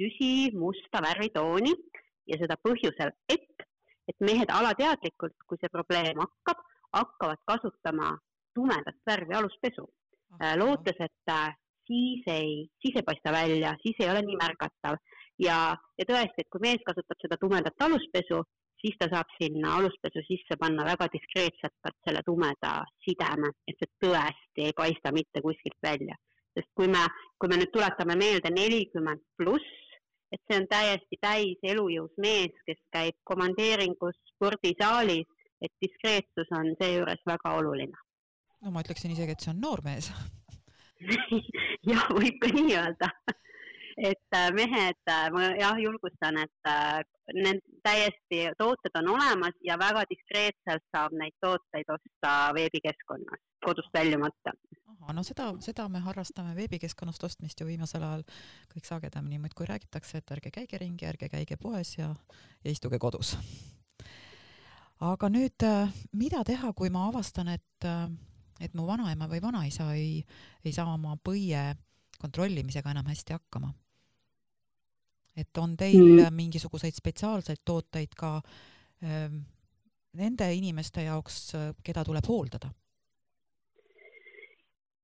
süsimusta 0.00 1.02
värvitooni 1.04 1.74
ja 2.32 2.38
seda 2.40 2.56
põhjusel, 2.64 3.12
et, 3.28 3.66
et 4.08 4.24
mehed 4.24 4.48
alateadlikult, 4.56 5.36
kui 5.44 5.60
see 5.60 5.68
probleem 5.74 6.24
hakkab, 6.24 6.64
hakkavad 6.96 7.44
kasutama 7.52 8.14
tumedat 8.60 9.00
värvi 9.08 9.40
aluspesu, 9.40 9.88
lootes, 10.60 11.00
et 11.00 11.34
siis 11.90 12.28
ei, 12.30 12.68
siis 12.82 13.00
ei 13.00 13.06
paista 13.06 13.32
välja, 13.32 13.74
siis 13.82 13.98
ei 14.00 14.10
ole 14.12 14.22
nii 14.26 14.38
märgatav 14.38 15.00
ja, 15.40 15.58
ja 15.98 16.06
tõesti, 16.06 16.44
et 16.44 16.50
kui 16.52 16.62
mees 16.64 16.82
kasutab 16.86 17.20
seda 17.22 17.38
tumedat 17.40 17.86
aluspesu, 17.86 18.42
siis 18.80 18.96
ta 19.00 19.08
saab 19.12 19.32
sinna 19.36 19.76
aluspesu 19.78 20.22
sisse 20.26 20.56
panna 20.60 20.86
väga 20.88 21.08
diskreetselt 21.14 21.92
selle 22.06 22.22
tumeda 22.26 22.72
sideme, 23.04 23.52
et 23.68 23.80
see 23.80 23.92
tõesti 24.06 24.68
ei 24.68 24.76
paista 24.76 25.12
mitte 25.16 25.42
kuskilt 25.44 25.78
välja. 25.82 26.16
sest 26.50 26.66
kui 26.74 26.88
me, 26.90 27.04
kui 27.38 27.48
me 27.48 27.60
nüüd 27.60 27.70
tuletame 27.70 28.16
meelde 28.18 28.50
nelikümmend 28.50 29.20
pluss, 29.38 29.76
et 30.34 30.40
see 30.46 30.58
on 30.58 30.66
täiesti 30.72 31.18
täis 31.22 31.68
elujõus 31.72 32.16
mees, 32.18 32.56
kes 32.66 32.80
käib 32.96 33.16
komandeeringus 33.30 34.18
spordisaalis, 34.32 35.28
et 35.62 35.72
diskreetsus 35.84 36.50
on 36.58 36.72
seejuures 36.80 37.22
väga 37.26 37.54
oluline. 37.60 38.02
No 38.60 38.74
ma 38.74 38.84
ütleksin 38.84 39.14
isegi, 39.14 39.36
et 39.36 39.44
see 39.44 39.54
on 39.54 39.60
noor 39.62 39.84
mees 39.86 40.10
jah, 41.90 42.08
võib 42.12 42.40
ka 42.42 42.52
nii 42.56 42.76
öelda 42.76 43.12
et 44.00 44.36
äh, 44.36 44.48
mehed, 44.56 45.00
äh, 45.12 45.28
ma 45.32 45.50
jah 45.58 45.78
julgustan, 45.80 46.38
et 46.40 46.70
need 47.36 47.60
täiesti 47.84 48.46
tooted 48.58 48.96
on 49.00 49.12
olemas 49.14 49.56
ja 49.64 49.76
väga 49.78 50.04
diskreetselt 50.10 50.84
saab 50.94 51.14
neid 51.18 51.36
tooteid 51.44 51.90
osta 51.94 52.32
veebikeskkonnas, 52.56 53.42
kodust 53.64 53.92
väljumata. 53.94 54.54
ahah, 54.88 55.12
no 55.14 55.24
seda, 55.26 55.50
seda 55.64 55.88
me 55.88 56.02
harrastame 56.04 56.54
veebikeskkonnast 56.56 57.24
ostmist 57.28 57.60
ju 57.60 57.68
viimasel 57.68 58.04
ajal 58.06 58.24
kõik 58.72 58.88
sagedamini 58.88 59.38
muudkui 59.42 59.68
räägitakse, 59.68 60.18
et 60.18 60.32
ärge 60.36 60.54
käige 60.54 60.80
ringi, 60.80 61.06
ärge 61.06 61.28
käige 61.28 61.60
poes 61.60 61.96
ja, 61.98 62.14
ja 62.64 62.72
istuge 62.72 62.98
kodus. 62.98 63.36
aga 65.00 65.28
nüüd, 65.28 65.68
mida 66.12 66.44
teha, 66.44 66.72
kui 66.72 66.90
ma 66.90 67.08
avastan, 67.08 67.48
et 67.48 67.90
et 68.60 68.74
mu 68.74 68.86
vanaema 68.86 69.28
või 69.30 69.40
vanaisa 69.42 69.90
ei, 69.96 70.20
ei 70.64 70.72
saa 70.72 70.92
oma 70.92 71.16
põie 71.16 71.62
kontrollimisega 72.20 72.92
enam 72.92 73.08
hästi 73.08 73.32
hakkama. 73.32 73.72
et 75.36 75.58
on 75.58 75.76
teil 75.76 76.02
mm. 76.02 76.34
mingisuguseid 76.36 76.94
spetsiaalseid 76.94 77.62
tooteid 77.64 78.14
ka 78.18 78.34
ähm, 79.04 79.40
nende 80.18 80.52
inimeste 80.54 81.06
jaoks, 81.06 81.52
keda 81.82 82.04
tuleb 82.04 82.26
hooldada? 82.28 82.72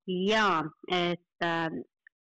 jaa, 0.06 0.62
et 0.92 1.44
äh, 1.44 1.70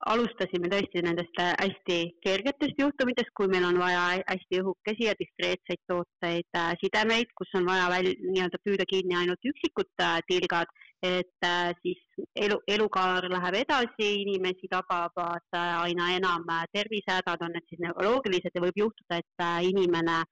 alustasime 0.05 0.69
tõesti 0.71 1.01
nendest 1.05 1.39
hästi 1.41 1.97
kergetest 2.23 2.79
juhtumitest, 2.81 3.33
kui 3.37 3.49
meil 3.51 3.65
on 3.67 3.79
vaja 3.81 4.23
hästi 4.27 4.61
õhukesi 4.61 5.07
ja 5.07 5.15
diskreetseid 5.19 5.81
tooteid 5.89 6.57
äh,, 6.57 6.73
sidemeid, 6.81 7.33
kus 7.37 7.53
on 7.57 7.65
vaja 7.69 7.89
väl, 7.93 8.11
nii-öelda 8.31 8.61
püüda 8.65 8.85
kinni 8.89 9.17
ainult 9.17 9.49
üksikud 9.51 9.89
äh, 10.03 10.19
tilgad 10.29 10.69
et 11.03 11.45
äh, 11.45 11.73
siis 11.81 11.99
elu, 12.35 12.57
elukaar 12.67 13.27
läheb 13.29 13.59
edasi, 13.61 14.07
inimesi 14.23 14.69
tabavad 14.71 15.45
äh, 15.55 15.81
aina 15.81 16.09
enam 16.15 16.45
äh, 16.49 16.63
tervisehädad, 16.73 17.43
on 17.45 17.53
need 17.53 17.67
siis 17.69 17.81
neuroloogilised 17.85 18.55
ja 18.55 18.63
võib 18.63 18.79
juhtuda, 18.81 19.19
et 19.21 19.45
inimene, 19.69 20.23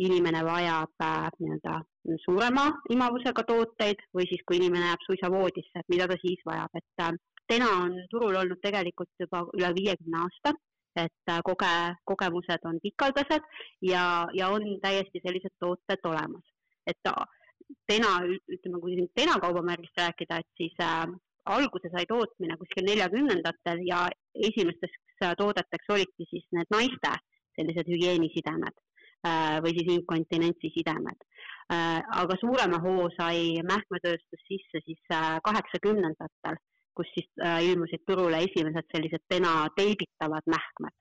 inimene 0.00 0.44
vajab 0.44 1.04
nii-öelda 1.40 1.82
suurema 2.24 2.70
imavusega 2.90 3.44
tooteid 3.44 4.00
või 4.16 4.26
siis, 4.30 4.40
kui 4.46 4.56
inimene 4.62 4.88
jääb 4.88 5.04
suisa 5.06 5.30
voodisse, 5.30 5.74
et 5.76 5.92
mida 5.92 6.08
ta 6.08 6.16
siis 6.22 6.40
vajab, 6.48 6.80
et 6.80 7.04
täna 7.52 7.68
on 7.84 7.98
turul 8.10 8.38
olnud 8.40 8.62
tegelikult 8.64 9.12
juba 9.20 9.44
üle 9.58 9.74
viiekümne 9.76 10.24
aasta, 10.24 10.54
et 10.96 11.36
koge-, 11.44 11.92
kogemused 12.08 12.64
on 12.68 12.80
pikaldased 12.80 13.44
ja, 13.84 14.24
ja 14.32 14.48
on 14.48 14.64
täiesti 14.80 15.20
sellised 15.20 15.54
tooted 15.60 16.08
olemas. 16.08 16.44
et 16.86 16.98
Tena, 17.86 18.16
ütleme, 18.56 18.80
kui 18.80 18.96
siin 18.96 19.10
Tena 19.16 19.38
kaubamärgist 19.42 19.98
rääkida, 19.98 20.40
et 20.42 20.60
siis 20.60 20.74
äh, 20.82 21.06
alguse 21.44 21.90
sai 21.92 22.06
tootmine 22.06 22.56
kuskil 22.60 22.86
neljakümnendatel 22.86 23.82
ja 23.88 24.06
esimesteks 24.34 24.98
äh, 25.24 25.34
toodeteks 25.38 25.90
olidki 25.94 26.26
siis 26.30 26.46
need 26.56 26.70
naiste 26.70 27.12
sellised 27.58 27.88
hügieenisidemed 27.90 28.76
äh, 29.26 29.58
või 29.64 29.74
siis 29.78 29.90
inkontinentsisidemed 29.96 31.26
äh,. 31.72 31.98
aga 32.22 32.38
suurema 32.40 32.78
hoo 32.84 33.08
sai 33.16 33.58
mähkmetööstus 33.68 34.46
sisse 34.48 34.84
siis 34.86 35.02
äh, 35.12 35.38
kaheksakümnendatel 35.48 36.56
äh,, 36.56 36.62
kus 36.96 37.10
siis 37.16 37.28
äh, 37.42 37.60
ilmusid 37.70 38.04
turule 38.06 38.42
esimesed 38.46 38.88
sellised 38.94 39.24
Tena 39.28 39.66
teibitavad 39.76 40.46
mähkmed. 40.46 40.94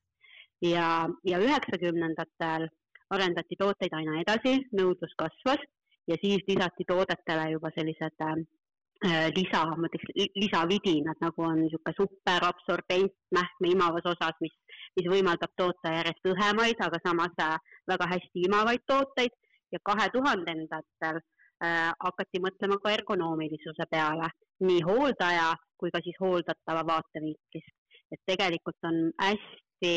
ja, 0.61 1.09
ja 1.25 1.39
üheksakümnendatel 1.39 2.69
arendati 3.11 3.57
tooteid 3.59 3.93
aina 3.93 4.21
edasi, 4.21 4.57
nõudlus 4.77 5.13
kasvas 5.19 5.63
ja 6.07 6.17
siis 6.21 6.43
lisati 6.47 6.87
toodetele 6.87 7.51
juba 7.51 7.71
sellised 7.75 8.23
äh, 8.25 9.27
lisa, 9.35 9.63
ma 9.77 9.89
ütleks 9.89 10.31
lisavidinad, 10.43 11.19
nagu 11.21 11.45
on 11.47 11.61
niisugune 11.63 11.95
superabsorbent 11.99 13.15
mähkme 13.37 13.73
imavas 13.75 14.07
osas, 14.13 14.37
mis, 14.41 14.55
mis 14.99 15.09
võimaldab 15.13 15.53
toota 15.57 15.93
järjest 15.97 16.31
õhemaid, 16.33 16.81
aga 16.85 17.01
samas 17.05 17.43
äh, 17.45 17.57
väga 17.93 18.09
hästi 18.13 18.45
imavaid 18.49 18.85
tooteid 18.87 19.35
ja 19.71 19.79
kahe 19.89 20.07
tuhandendatel 20.13 21.19
äh, 21.19 21.91
hakati 22.05 22.43
mõtlema 22.45 22.79
ka 22.83 22.93
ergonoomilisuse 22.97 23.87
peale, 23.91 24.29
nii 24.67 24.81
hooldaja 24.87 25.51
kui 25.81 25.93
ka 25.93 26.01
siis 26.05 26.17
hooldatava 26.21 26.83
vaatevinklist. 26.93 27.77
et 28.11 28.19
tegelikult 28.27 28.87
on 28.89 28.97
hästi 29.23 29.93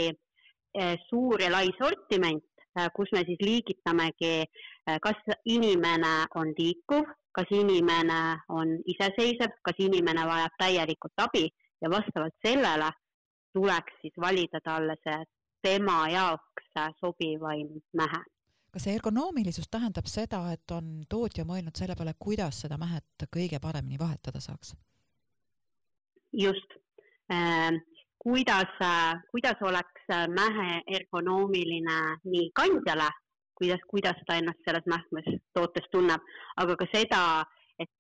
äh, 0.79 0.95
suur 1.09 1.43
ja 1.43 1.51
lai 1.51 1.67
sortiment 1.79 2.45
kus 2.97 3.13
me 3.13 3.23
siis 3.27 3.41
liigitamegi, 3.41 4.45
äh, 4.89 4.99
kas 5.03 5.21
inimene 5.45 6.15
on 6.35 6.53
liikuv, 6.59 7.07
kas 7.35 7.51
inimene 7.51 8.21
on 8.49 8.77
iseseisev, 8.87 9.57
kas 9.63 9.79
inimene 9.79 10.27
vajab 10.27 10.59
täielikult 10.59 11.25
abi 11.27 11.49
ja 11.83 11.91
vastavalt 11.91 12.37
sellele 12.47 12.91
tuleks 13.55 13.99
siis 14.03 14.15
valida 14.21 14.61
talle 14.65 14.97
see 15.03 15.19
tema 15.63 16.05
jaoks 16.09 16.71
sobivaim 17.01 17.69
mähe. 17.97 18.23
kas 18.73 18.87
see 18.87 18.95
ergonoomilisus 18.99 19.69
tähendab 19.71 20.09
seda, 20.11 20.41
et 20.53 20.71
on 20.75 21.05
tootja 21.09 21.45
mõelnud 21.47 21.79
selle 21.79 21.95
peale, 21.99 22.15
kuidas 22.19 22.61
seda 22.65 22.79
mähet 22.79 23.29
kõige 23.37 23.61
paremini 23.63 23.99
vahetada 23.99 24.41
saaks? 24.41 24.75
just 26.33 26.79
äh, 27.33 27.71
kuidas, 28.25 28.73
kuidas 29.31 29.61
oleks 29.61 30.07
mähe 30.33 30.81
ergonoomiline 30.97 31.99
nii 32.25 32.49
kandjale, 32.57 33.09
kuidas, 33.55 33.83
kuidas 33.91 34.23
ta 34.27 34.39
ennast 34.41 34.65
selles 34.65 34.87
mähkmes 34.89 35.29
tootes 35.55 35.87
tunneb, 35.93 36.25
aga 36.57 36.77
ka 36.81 36.87
seda, 36.93 37.21
et 37.79 37.91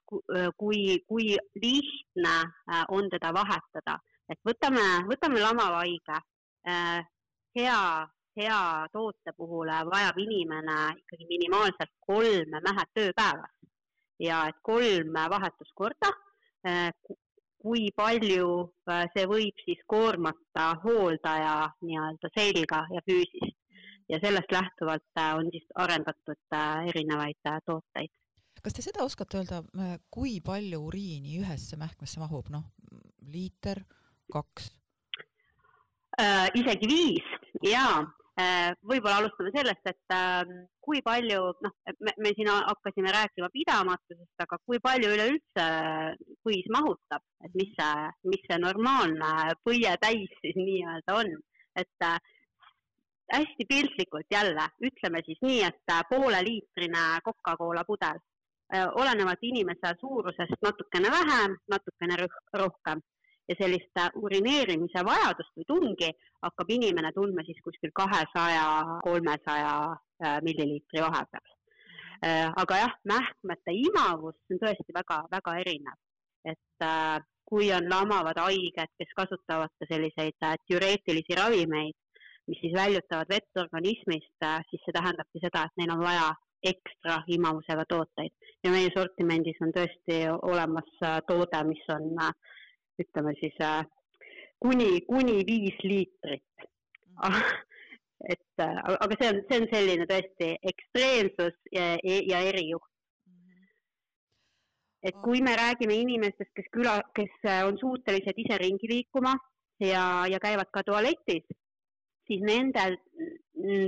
kui, 0.57 0.99
kui 1.09 1.37
lihtne 1.63 2.35
äh, 2.73 2.85
on 2.89 3.11
teda 3.11 3.33
vahetada, 3.35 3.99
et 4.31 4.41
võtame, 4.49 4.85
võtame 5.11 5.43
lamavaige. 5.43 6.21
Äh, 6.69 7.03
hea, 7.59 7.81
hea 8.41 8.61
toote 8.93 9.35
puhul 9.37 9.69
vajab 9.91 10.19
inimene 10.19 10.79
ikkagi 11.03 11.29
minimaalselt 11.29 11.93
kolme 12.07 12.63
mähet 12.65 13.03
ööpäevas 13.05 13.53
ja 14.19 14.45
et 14.49 14.57
kolm 14.63 15.13
vahetuskorda 15.37 16.11
äh, 16.67 16.91
kui 17.65 17.89
palju 17.97 18.49
äh, 18.91 19.05
see 19.15 19.27
võib 19.31 19.65
siis 19.65 19.81
koormata 19.91 20.71
hooldaja 20.85 21.57
nii-öelda 21.85 22.31
selga 22.37 22.85
ja 22.93 23.03
füüsist 23.09 23.57
ja 24.13 24.21
sellest 24.23 24.53
lähtuvalt 24.53 25.21
äh, 25.21 25.33
on 25.39 25.49
siis 25.55 25.67
arendatud 25.75 26.41
äh, 26.53 26.89
erinevaid 26.93 27.41
tooteid. 27.67 28.13
kas 28.63 28.77
te 28.77 28.85
seda 28.85 29.05
oskate 29.05 29.41
öelda, 29.41 29.63
kui 30.13 30.39
palju 30.45 30.83
uriini 30.89 31.41
ühesse 31.43 31.81
mähkmesse 31.81 32.21
mahub, 32.21 32.53
noh, 32.53 32.69
liiter, 33.33 33.83
kaks 34.33 34.71
äh,? 36.21 36.53
isegi 36.61 36.89
viis 36.89 37.33
jaa 37.65 38.05
Äh, 38.35 38.73
võib-olla 38.83 39.21
alustame 39.21 39.53
sellest, 39.55 39.85
et 39.87 40.15
ähm, 40.15 40.65
kui 40.85 41.01
palju, 41.05 41.41
noh, 41.65 41.75
me, 42.05 42.13
me 42.21 42.33
siin 42.37 42.51
hakkasime 42.53 43.13
rääkima 43.15 43.49
pidamatusest, 43.55 44.35
aga 44.45 44.59
kui 44.69 44.81
palju 44.85 45.15
üleüldse 45.17 45.67
põis 46.45 46.69
mahutab, 46.77 47.25
et 47.47 47.57
mis 47.61 47.73
see, 47.79 48.11
mis 48.33 48.45
see 48.49 48.61
normaalne 48.61 49.57
põietäis 49.65 50.37
siis 50.43 50.59
nii-öelda 50.61 51.17
on, 51.23 51.33
et 51.81 52.07
äh, 52.09 52.19
hästi 53.33 53.67
piltlikult 53.71 54.37
jälle, 54.37 54.69
ütleme 54.91 55.25
siis 55.27 55.41
nii, 55.47 55.63
et 55.71 55.97
äh, 55.97 56.05
pooleliitrine 56.11 57.07
Coca-Cola 57.25 57.87
pudel, 57.89 58.21
olenevalt 58.75 59.43
inimese 59.45 59.93
suurusest 60.01 60.63
natukene 60.65 61.11
vähem, 61.13 61.53
natukene 61.71 62.17
rohkem 62.59 63.03
ja 63.49 63.57
sellist 63.59 64.01
äh, 64.01 64.11
urineerimise 64.17 65.05
vajadust 65.07 65.53
või 65.59 65.67
tungi 65.69 66.11
hakkab 66.45 66.71
inimene 66.77 67.13
tundma 67.17 67.45
siis 67.47 67.61
kuskil 67.65 67.93
kahesaja, 67.97 68.67
kolmesaja 69.05 69.75
äh, 69.93 70.39
milliliitri 70.47 71.03
vahepeal. 71.05 71.51
Äh, 72.25 72.53
aga 72.63 72.81
jah, 72.85 72.95
mähkmete 73.11 73.75
imavus 73.81 74.39
on 74.51 74.63
tõesti 74.63 74.97
väga-väga 74.97 75.59
erinev, 75.61 75.99
et 76.45 76.87
kui 77.49 77.69
on 77.73 77.87
lamavad 77.89 78.39
haiged, 78.41 78.91
kes 79.01 79.13
kasutavad 79.17 79.73
ka 79.81 79.89
selliseid 79.89 80.47
diureetilisi 80.69 81.37
ravimeid, 81.37 81.97
mis 82.49 82.61
siis 82.61 82.73
väljutavad 82.77 83.29
vett 83.29 83.61
organismist, 83.61 84.47
siis 84.71 84.83
see 84.85 84.97
tähendabki 84.97 85.41
seda, 85.41 85.65
et 85.65 85.81
neil 85.81 85.93
on 85.95 86.03
vaja 86.05 86.27
ekstra 86.65 87.19
imavusega 87.29 87.85
tooteid 87.89 88.33
ja 88.65 88.73
meie 88.73 88.91
sortimendis 88.93 89.61
on 89.65 89.73
tõesti 89.77 90.23
olemas 90.35 90.89
toode, 91.29 91.61
mis 91.69 91.83
on 91.93 92.07
äh, 92.25 92.33
ütleme 93.03 93.35
siis 93.41 93.57
äh, 93.63 93.85
kuni, 94.63 95.01
kuni 95.09 95.43
viis 95.49 95.79
liitrit 95.83 96.67
mm. 97.19 97.41
et 98.33 98.63
äh, 98.63 98.81
aga 98.95 99.19
see 99.21 99.31
on, 99.33 99.41
see 99.49 99.61
on 99.61 99.69
selline 99.73 100.07
tõesti 100.11 100.51
ekstreemsus 100.73 101.57
ja, 101.75 101.95
ja 102.05 102.41
erijuht. 102.51 102.91
Mm-hmm. 103.29 103.67
et 105.11 105.19
kui 105.25 105.43
me 105.45 105.57
räägime 105.59 105.99
inimestest, 106.05 106.53
kes 106.57 106.71
küla, 106.73 106.99
kes 107.17 107.35
äh, 107.49 107.63
on 107.69 107.79
suutelised 107.81 108.41
ise 108.45 108.59
ringi 108.63 108.91
liikuma 108.91 109.35
ja, 109.83 110.25
ja 110.31 110.41
käivad 110.41 110.71
ka 110.73 110.85
tualetis, 110.87 111.47
siis 112.29 112.45
nendel 112.45 112.97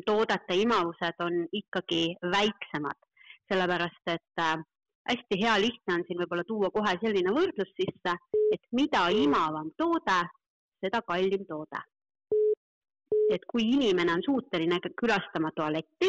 toodete 0.06 0.56
imavused 0.60 1.20
on 1.24 1.44
ikkagi 1.52 2.16
väiksemad, 2.32 2.98
sellepärast 3.50 4.12
et 4.12 4.42
äh, 4.42 4.56
hästi 5.08 5.38
hea 5.42 5.56
lihtne 5.60 5.94
on 5.94 6.04
siin 6.06 6.18
võib-olla 6.20 6.44
tuua 6.46 6.70
kohe 6.74 6.96
selline 7.02 7.32
võrdlus 7.34 7.72
sisse, 7.78 8.16
et 8.54 8.62
mida 8.72 9.06
imavam 9.12 9.70
toode, 9.78 10.18
seda 10.84 11.02
kallim 11.06 11.46
toode. 11.48 11.82
et 13.34 13.42
kui 13.50 13.64
inimene 13.74 14.12
on 14.12 14.20
suuteline 14.22 14.76
külastama 15.00 15.50
tualetti, 15.54 16.08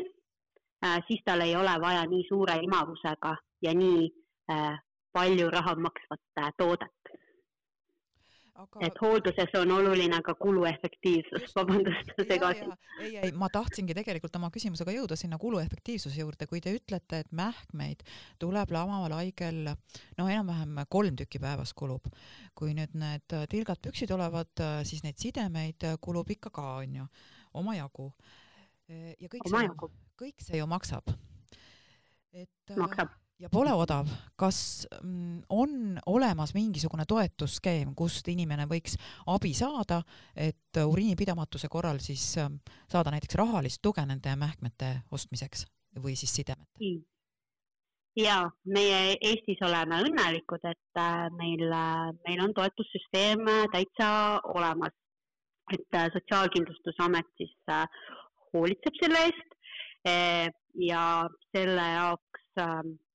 siis 1.08 1.22
tal 1.26 1.42
ei 1.42 1.56
ole 1.56 1.74
vaja 1.82 2.04
nii 2.06 2.28
suure 2.28 2.60
imavusega 2.62 3.32
ja 3.66 3.74
nii 3.74 4.12
palju 5.14 5.50
raha 5.50 5.74
maksvat 5.76 6.54
toodet 6.58 6.97
aga.... 8.62 8.82
et 8.86 9.00
hoolduses 9.02 9.54
on 9.60 9.72
oluline 9.76 10.20
ka 10.26 10.34
kuluefektiivsus, 10.40 11.54
vabandust, 11.56 12.12
segasin. 12.30 12.74
ei, 13.02 13.18
ei, 13.22 13.32
ma 13.38 13.50
tahtsingi 13.54 13.96
tegelikult 13.98 14.36
oma 14.40 14.50
küsimusega 14.54 14.96
jõuda 14.96 15.18
sinna 15.20 15.40
kuluefektiivsuse 15.42 16.22
juurde, 16.22 16.48
kui 16.50 16.62
te 16.64 16.74
ütlete, 16.78 17.22
et 17.24 17.32
mähkmeid 17.38 18.04
tuleb 18.42 18.74
lamaval 18.76 19.18
haigel 19.20 19.64
no 20.18 20.28
enam-vähem 20.28 20.82
kolm 20.90 21.20
tükki 21.20 21.42
päevas 21.44 21.74
kulub. 21.78 22.10
kui 22.58 22.74
nüüd 22.78 22.96
need 22.98 23.38
tilgad 23.52 23.82
püksid 23.84 24.12
olevad, 24.16 24.66
siis 24.88 25.04
neid 25.06 25.20
sidemeid 25.22 25.86
kulub 26.02 26.30
ikka 26.34 26.50
ka, 26.54 26.68
onju, 26.82 27.06
omajagu. 27.62 28.12
ja 28.88 29.30
kõik 29.30 29.48
Oma 29.50 29.64
see, 29.64 29.94
kõik 30.18 30.44
see 30.50 30.62
ju 30.62 30.68
maksab. 30.70 31.16
et 32.34 32.78
maksab 32.78 33.14
ja 33.40 33.50
pole 33.54 33.74
odav, 33.74 34.10
kas 34.40 34.88
mm, 35.04 35.44
on 35.54 36.00
olemas 36.06 36.54
mingisugune 36.58 37.06
toetusskeem, 37.08 37.94
kust 37.98 38.28
inimene 38.34 38.66
võiks 38.70 38.98
abi 39.34 39.54
saada, 39.58 40.02
et 40.36 40.80
uriinipidamatuse 40.82 41.70
korral 41.70 42.02
siis 42.04 42.26
ähm, 42.42 42.60
saada 42.90 43.14
näiteks 43.14 43.38
rahalist 43.38 43.82
tuge 43.82 44.06
nende 44.06 44.34
mähkmete 44.40 44.94
ostmiseks 45.12 45.68
või 46.02 46.18
siis 46.20 46.34
sidemete? 46.40 46.92
ja 48.18 48.40
meie 48.66 49.16
Eestis 49.22 49.60
oleme 49.62 50.00
õnnelikud, 50.08 50.64
et 50.66 51.00
äh, 51.02 51.28
meil, 51.38 51.68
äh, 51.70 52.08
meil 52.26 52.42
on 52.42 52.56
toetussüsteem 52.58 53.46
äh, 53.46 53.66
täitsa 53.74 54.08
olemas, 54.50 54.96
et 55.76 55.98
Sotsiaalkindlustusamet 56.14 57.28
siis 57.38 57.54
hoolitseb 58.54 58.96
selle 59.02 59.26
eest 59.28 59.56
ja 60.80 61.02
selle 61.52 61.88
jaoks 61.92 62.62
ähm, 62.64 62.94
Äh, 62.96 63.07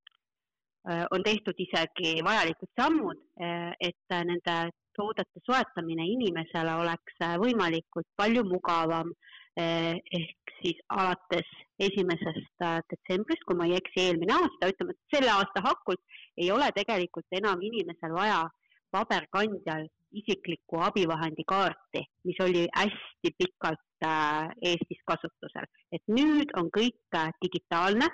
on 0.84 1.22
tehtud 1.22 1.58
isegi 1.58 2.22
vajalikud 2.24 2.70
sammud, 2.80 3.18
äh, 3.40 3.70
et 3.80 4.14
nende 4.26 4.56
toodete 4.96 5.40
soetamine 5.46 6.04
inimesele 6.14 6.74
oleks 6.82 7.22
äh, 7.22 7.36
võimalikult 7.42 8.08
palju 8.16 8.44
mugavam. 8.48 9.12
ehk 9.54 10.52
siis 10.62 10.78
alates 10.88 11.48
esimesest 11.86 12.62
detsembrist, 12.88 13.42
kui 13.44 13.56
ma 13.58 13.66
ei 13.68 13.74
eksi, 13.76 14.06
eelmine 14.06 14.32
aasta, 14.32 14.70
ütleme, 14.72 14.94
et 14.94 15.16
selle 15.16 15.28
aasta 15.28 15.60
hakult 15.66 16.00
ei 16.40 16.48
ole 16.54 16.70
tegelikult 16.72 17.36
enam 17.36 17.60
inimesel 17.60 18.14
vaja 18.16 18.38
paberkandjal 18.96 19.84
isiklikku 20.22 20.80
abivahendi 20.86 21.44
kaarti, 21.44 22.00
mis 22.24 22.40
oli 22.40 22.64
hästi 22.72 23.34
pikalt 23.36 24.08
Eestis 24.70 25.04
kasutusel, 25.04 25.68
et 25.92 26.02
nüüd 26.08 26.56
on 26.56 26.72
kõik 26.72 27.20
digitaalne 27.44 28.08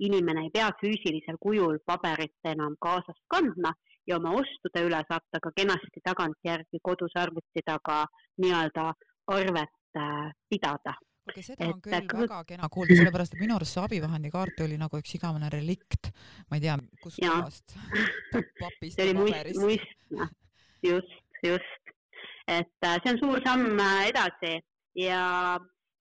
inimene 0.00 0.46
ei 0.46 0.50
pea 0.54 0.70
füüsilisel 0.80 1.38
kujul 1.40 1.78
paberit 1.86 2.50
enam 2.54 2.76
kaasas 2.80 3.18
kandma 3.34 3.72
ja 4.06 4.16
oma 4.16 4.34
ostude 4.40 4.84
üle 4.86 5.00
saab 5.08 5.24
ta 5.30 5.40
ka 5.42 5.52
kenasti 5.56 6.02
tagantjärgi 6.04 6.80
kodus 6.82 7.14
arvuti 7.16 7.62
taga 7.66 8.04
nii-öelda 8.42 8.90
arvet 9.36 9.98
äh, 9.98 10.30
pidada. 10.50 10.94
okei 11.30 11.44
seda 11.46 11.68
on 11.70 11.80
küll 11.84 11.96
et, 11.98 12.14
väga 12.18 12.40
kena 12.48 12.68
kuulda, 12.72 12.96
sellepärast 12.98 13.36
et 13.36 13.42
minu 13.44 13.56
arust 13.56 13.76
see 13.76 13.84
abivahendikaart 13.84 14.64
oli 14.64 14.78
nagu 14.80 14.98
üks 14.98 15.14
igavene 15.18 15.50
relikt, 15.54 16.10
ma 16.50 16.58
ei 16.58 16.64
tea, 16.64 16.78
kust 17.02 17.22
kohast, 17.22 17.76
papist 18.62 19.04
või 19.04 19.14
paberist. 19.20 19.62
muistne, 19.62 20.28
just, 20.82 21.14
just. 21.46 21.94
et 22.50 22.88
äh, 22.88 22.98
see 23.04 23.14
on 23.14 23.22
suur 23.22 23.44
samm 23.46 23.78
äh, 23.78 24.08
edasi 24.10 24.56
ja 24.98 25.22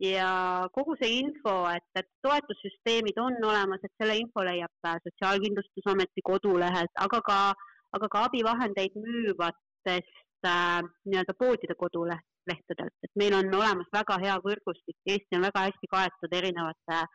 ja 0.02 0.30
kogu 0.74 0.96
see 1.00 1.20
info, 1.20 1.54
et, 1.70 1.86
et 1.96 2.10
toetussüsteemid 2.26 3.20
on 3.22 3.38
olemas, 3.46 3.84
et 3.84 3.94
selle 4.02 4.18
info 4.24 4.44
leiab 4.46 4.90
Sotsiaalkindlustusameti 5.06 6.24
kodulehelt, 6.26 6.94
aga 7.06 7.22
ka, 7.28 7.38
aga 7.98 8.10
ka 8.10 8.24
abivahendeid 8.30 8.98
müüvatest 8.98 10.48
äh, 10.48 10.82
nii-öelda 11.06 11.38
poodide 11.38 11.78
kodulehtedelt, 11.84 12.98
et 13.06 13.14
meil 13.16 13.38
on 13.38 13.54
olemas 13.62 13.94
väga 13.94 14.18
hea 14.26 14.40
võrgustik, 14.48 14.98
Eesti 15.06 15.38
on 15.38 15.46
väga 15.50 15.68
hästi 15.70 15.92
kaetud 15.94 16.36
erinevate, 16.42 17.06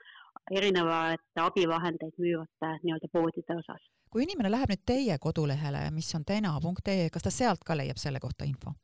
erinevate 0.54 1.46
abivahendeid 1.48 2.22
müüvate 2.22 2.72
nii-öelda 2.86 3.12
poodide 3.12 3.60
osas. 3.62 3.82
kui 4.10 4.22
inimene 4.22 4.50
läheb 4.52 4.70
nüüd 4.70 4.86
teie 4.86 5.18
kodulehele, 5.18 5.88
mis 5.92 6.14
on 6.14 6.24
tena.ee, 6.24 7.10
kas 7.12 7.26
ta 7.26 7.34
sealt 7.34 7.66
ka 7.66 7.74
leiab 7.76 7.98
selle 8.00 8.22
kohta 8.22 8.46
info? 8.46 8.78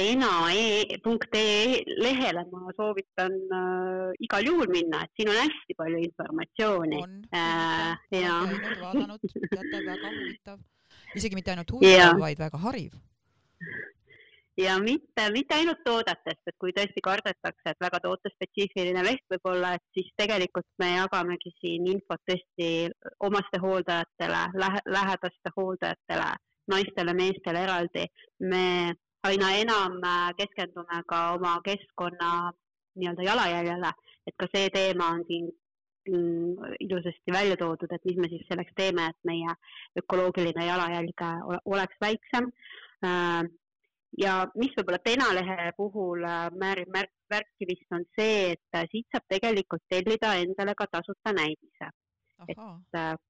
tena.ee 0.00 1.82
lehele 2.04 2.44
ma 2.52 2.72
soovitan 2.78 3.34
äh, 3.58 4.24
igal 4.24 4.46
juhul 4.48 4.72
minna, 4.72 5.04
et 5.04 5.12
siin 5.16 5.28
on 5.32 5.38
hästi 5.42 5.76
palju 5.76 6.00
informatsiooni. 6.08 7.02
on 7.04 7.16
äh,, 7.36 7.98
ja. 8.16 8.40
vaadanud, 8.80 9.20
teate, 9.52 9.80
väga 9.90 10.12
huvitav. 10.16 10.58
isegi 11.20 11.36
mitte 11.38 11.52
ainult 11.52 11.72
huvitav, 11.76 12.20
vaid 12.22 12.40
väga 12.40 12.60
hariv. 12.64 12.96
ja 14.64 14.78
mitte, 14.80 15.26
mitte 15.36 15.58
ainult 15.58 15.84
toodetest, 15.84 16.42
et 16.46 16.56
kui 16.64 16.72
tõesti 16.78 17.04
kardetakse, 17.04 17.74
et 17.74 17.84
väga 17.84 18.00
tootespetsiifiline 18.06 19.04
leht 19.04 19.24
võib 19.34 19.52
olla, 19.52 19.74
et 19.76 19.84
siis 19.98 20.08
tegelikult 20.22 20.68
me 20.80 20.94
jagamegi 20.94 21.52
siin 21.58 21.92
infot 21.92 22.24
tõesti 22.30 22.88
omastehooldajatele 23.28 24.42
lähe,, 24.64 24.82
lähedaste 24.96 25.54
hooldajatele, 25.60 26.32
naistele, 26.72 27.16
meestele 27.22 27.68
eraldi. 27.68 28.08
me 28.40 28.64
aina 29.22 29.52
enam 29.60 30.00
äh, 30.04 30.32
keskendume 30.36 31.02
ka 31.06 31.20
oma 31.36 31.60
keskkonna 31.64 32.52
nii-öelda 32.98 33.22
jalajäljele, 33.22 33.92
et 34.26 34.36
ka 34.40 34.48
see 34.54 34.68
teema 34.74 35.10
on 35.14 35.24
siin 35.28 35.46
mm, 36.08 36.74
ilusasti 36.86 37.32
välja 37.32 37.56
toodud, 37.60 37.92
et 37.92 38.04
mis 38.08 38.18
me 38.18 38.30
siis 38.32 38.44
selleks 38.48 38.72
teeme, 38.76 39.06
et 39.12 39.18
meie 39.28 39.54
ökoloogiline 40.02 40.66
jalajälg 40.66 41.24
äh, 41.26 41.40
oleks 41.64 42.00
väiksem. 42.00 42.50
Äh, 43.06 43.42
ja 44.18 44.34
mis 44.58 44.72
võib-olla 44.74 44.98
Tenalehe 45.04 45.70
puhul 45.76 46.24
määrib 46.58 46.88
märk, 46.90 47.12
märkimist, 47.30 47.86
on 47.94 48.02
see, 48.18 48.56
et 48.56 48.80
siit 48.90 49.06
saab 49.12 49.28
tegelikult 49.30 49.84
tellida 49.88 50.32
endale 50.40 50.74
ka 50.74 50.88
tasuta 50.90 51.32
näidise. 51.36 51.92
et 52.48 53.20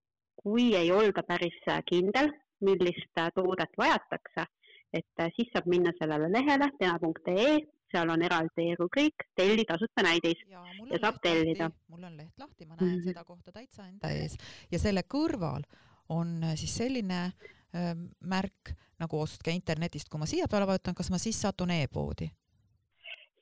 kui 0.41 0.71
ei 0.79 0.89
olda 0.95 1.23
päris 1.29 1.59
kindel, 1.85 2.31
millist 2.67 3.21
toodet 3.35 3.79
vajatakse 3.79 4.47
et 4.93 5.23
äh, 5.23 5.31
siis 5.37 5.51
saab 5.55 5.69
minna 5.71 5.93
sellele 5.99 6.31
lehele 6.33 6.71
tena.ee, 6.79 7.61
seal 7.91 8.11
on 8.13 8.23
eraldi 8.27 8.67
rubriik 8.79 9.27
telli 9.39 9.65
tasuta 9.69 10.05
näidis 10.07 10.43
ja, 10.51 10.63
ja 10.91 11.01
saab 11.03 11.21
tellida. 11.23 11.71
mul 11.89 12.09
on 12.09 12.17
leht 12.17 12.39
lahti, 12.39 12.67
ma 12.67 12.77
näen 12.77 12.91
mm 12.91 12.99
-hmm. 12.99 13.05
seda 13.05 13.25
kohta 13.25 13.53
täitsa 13.53 13.87
enda 13.87 14.11
ees 14.11 14.37
ja 14.73 14.79
selle 14.79 15.03
kõrval 15.15 15.67
on 16.09 16.43
äh, 16.45 16.57
siis 16.57 16.77
selline 16.77 17.23
äh, 17.25 17.95
märk 18.21 18.75
nagu 18.99 19.21
ostke 19.21 19.51
internetist, 19.51 20.09
kui 20.09 20.19
ma 20.19 20.27
siia 20.27 20.49
peale 20.51 20.67
vajutan, 20.67 20.95
kas 20.95 21.11
ma 21.11 21.19
siis 21.19 21.41
satun 21.41 21.71
e-poodi? 21.71 22.31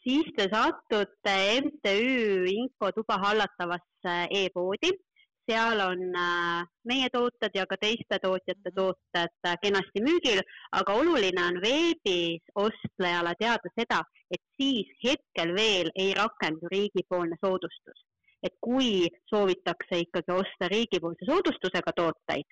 siis 0.04 0.28
te 0.37 0.48
satute 0.52 1.37
MTÜ 1.64 2.44
Infotuba 2.48 3.18
hallatavasse 3.18 4.14
e-poodi 4.31 4.92
seal 5.48 5.80
on 5.80 6.02
äh, 6.16 6.66
meie 6.88 7.08
tooted 7.12 7.54
ja 7.56 7.64
ka 7.70 7.78
teiste 7.80 8.18
tootjate 8.22 8.72
tooted 8.76 9.48
äh, 9.48 9.56
kenasti 9.62 10.02
müügil, 10.04 10.42
aga 10.80 10.96
oluline 11.00 11.44
on 11.44 11.61
veebis 11.64 12.44
ostlejale 12.66 13.34
teada 13.40 13.72
seda, 13.78 14.02
et 14.30 14.42
siis 14.61 14.92
hetkel 15.04 15.54
veel 15.56 15.90
ei 15.96 16.12
rakendu 16.18 16.70
riigipoolne 16.74 17.40
soodustus. 17.44 18.04
et 18.46 18.54
kui 18.62 19.08
soovitakse 19.26 19.98
ikkagi 19.98 20.30
osta 20.30 20.68
riigipoolse 20.70 21.26
soodustusega 21.26 21.92
tooteid, 21.96 22.46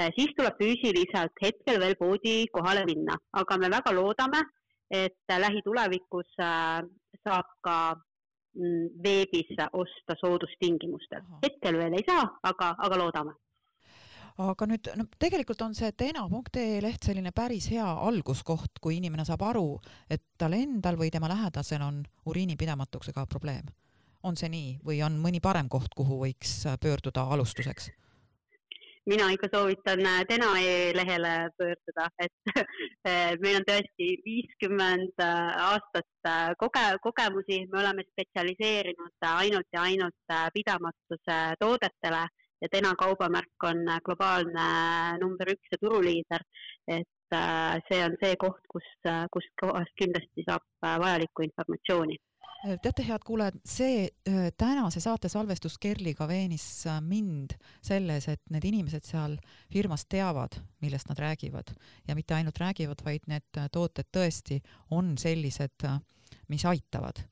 äh, 0.00 0.08
siis 0.16 0.32
tuleb 0.38 0.56
füüsiliselt 0.58 1.44
hetkel 1.44 1.78
veel 1.80 1.94
poodi 2.00 2.40
kohale 2.52 2.82
minna, 2.88 3.14
aga 3.32 3.58
me 3.58 3.70
väga 3.70 3.92
loodame, 3.94 4.40
et 4.90 5.36
lähitulevikus 5.44 6.34
saab 6.40 7.48
ka 7.62 7.78
veebis 9.02 9.50
osta 9.72 10.16
soodustingimustel. 10.20 11.22
hetkel 11.42 11.78
veel 11.78 11.98
ei 11.98 12.06
saa, 12.06 12.24
aga, 12.42 12.74
aga 12.78 12.98
loodame 12.98 13.34
aga 14.38 14.68
nüüd 14.70 14.88
no 14.94 15.04
tegelikult 15.18 15.62
on 15.66 15.74
see 15.74 15.90
tena.ee 15.98 16.78
leht 16.82 17.08
selline 17.08 17.32
päris 17.34 17.68
hea 17.72 17.86
alguskoht, 18.06 18.78
kui 18.80 18.98
inimene 19.00 19.24
saab 19.26 19.42
aru, 19.48 19.80
et 20.10 20.22
tal 20.38 20.54
endal 20.54 20.98
või 21.00 21.10
tema 21.10 21.30
lähedasel 21.30 21.82
on 21.82 22.04
uriinipidamatusega 22.26 23.26
probleem. 23.26 23.66
on 24.22 24.36
see 24.36 24.48
nii 24.50 24.80
või 24.84 25.02
on 25.02 25.18
mõni 25.22 25.40
parem 25.40 25.68
koht, 25.68 25.94
kuhu 25.94 26.18
võiks 26.22 26.64
pöörduda 26.82 27.22
alustuseks? 27.34 27.90
Mina 29.08 29.30
ikka 29.32 29.48
soovitan 29.52 30.00
äh, 30.06 30.24
Tena 30.28 30.50
e-lehele 30.60 31.34
pöörduda, 31.58 32.08
et 32.24 32.32
äh, 33.08 33.32
meil 33.42 33.60
on 33.60 33.66
tõesti 33.68 34.08
viiskümmend 34.26 35.22
äh, 35.24 35.52
aastat 35.68 36.30
koge-, 36.60 36.98
kogemusi, 37.06 37.62
me 37.72 37.80
oleme 37.82 38.04
spetsialiseerinud 38.10 39.28
ainult 39.30 39.68
ja 39.72 39.86
ainult 39.88 40.36
pidamatuse 40.54 41.38
toodetele 41.60 42.26
ja 42.62 42.72
Tena 42.72 42.92
kaubamärk 42.98 43.68
on 43.70 43.84
globaalne 44.04 44.68
number 45.22 45.54
üks 45.54 45.72
ja 45.72 45.80
turuliider. 45.80 46.44
et 46.88 47.36
see 47.88 48.00
on 48.04 48.14
see 48.22 48.36
koht, 48.40 48.64
kus, 48.72 48.86
kust 49.32 49.52
kohast 49.60 49.92
kindlasti 50.00 50.44
saab 50.48 50.64
vajalikku 51.04 51.44
informatsiooni 51.44 52.16
teate, 52.82 53.04
head 53.06 53.22
kuulajad, 53.26 53.58
see 53.66 54.08
tänase 54.58 55.00
saate 55.00 55.28
salvestus 55.30 55.78
Kerliga 55.78 56.26
veenis 56.28 56.84
mind 57.06 57.54
selles, 57.84 58.28
et 58.28 58.42
need 58.50 58.66
inimesed 58.68 59.06
seal 59.06 59.36
firmas 59.72 60.06
teavad, 60.10 60.58
millest 60.82 61.08
nad 61.10 61.18
räägivad 61.22 61.72
ja 62.08 62.16
mitte 62.18 62.34
ainult 62.34 62.58
räägivad, 62.58 63.02
vaid 63.04 63.28
need 63.30 63.60
tooted 63.72 64.10
tõesti 64.14 64.60
on 64.90 65.14
sellised, 65.18 65.86
mis 66.48 66.64
aitavad. 66.64 67.22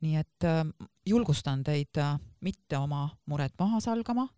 nii 0.00 0.14
et 0.14 0.44
julgustan 1.06 1.64
teid 1.66 1.98
mitte 2.40 2.78
oma 2.78 3.08
muret 3.26 3.54
maha 3.58 3.80
salgama, 3.80 4.28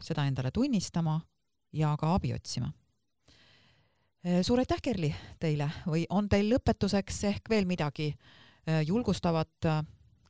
seda 0.00 0.24
endale 0.24 0.50
tunnistama 0.50 1.20
ja 1.72 1.96
ka 2.00 2.14
abi 2.14 2.32
otsima. 2.34 2.72
suur 4.42 4.58
aitäh, 4.58 4.80
Kerli, 4.82 5.14
teile 5.40 5.68
või 5.86 6.06
on 6.08 6.28
teil 6.28 6.48
lõpetuseks 6.54 7.24
ehk 7.28 7.50
veel 7.50 7.66
midagi 7.66 8.14
julgustavat, 8.86 9.68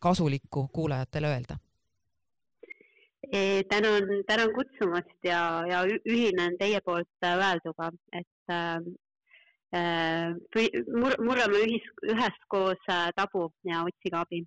kasulikku 0.00 0.68
kuulajatele 0.72 1.26
öelda? 1.26 1.56
tänan, 3.68 4.02
tänan 4.26 4.50
kutsumast 4.54 5.24
ja, 5.24 5.64
ja 5.68 5.82
ühinen 6.06 6.58
teie 6.58 6.80
poolt 6.84 7.08
väelduga, 7.22 7.88
et 8.12 8.52
äh, 8.52 8.78
mur-, 11.00 11.18
murrame 11.24 11.62
ühis, 11.66 11.86
üheskoos 12.04 12.92
tabu 13.16 13.48
ja 13.64 13.82
otsige 13.82 14.16
abi 14.20 14.44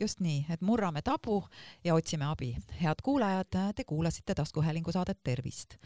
just 0.00 0.20
nii, 0.24 0.44
et 0.52 0.62
murrame 0.64 1.02
tabu 1.04 1.42
ja 1.84 1.94
otsime 1.94 2.24
abi. 2.24 2.54
head 2.82 3.02
kuulajad, 3.02 3.56
te 3.76 3.84
kuulasite 3.84 4.34
taskuhäälingu 4.34 4.92
saadet 4.92 5.18
Tervist. 5.22 5.76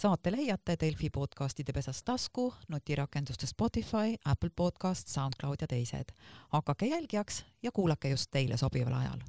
Saate 0.00 0.32
leiate 0.32 0.76
Delfi 0.80 1.10
podcastide 1.10 1.72
pesas 1.72 2.02
tasku, 2.04 2.54
nutirakenduste 2.68 3.46
Spotify, 3.46 4.16
Apple 4.24 4.50
Podcast, 4.56 5.08
SoundCloud 5.08 5.56
ja 5.60 5.66
teised. 5.66 6.04
hakake 6.48 6.86
jälgijaks 6.86 7.44
ja 7.62 7.72
kuulake 7.72 8.08
just 8.08 8.30
teile 8.30 8.56
sobival 8.56 8.92
ajal. 8.92 9.20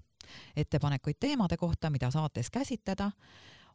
ettepanekuid 0.55 1.15
teemade 1.19 1.57
kohta, 1.57 1.89
mida 1.89 2.11
saates 2.11 2.51
käsitleda, 2.51 3.11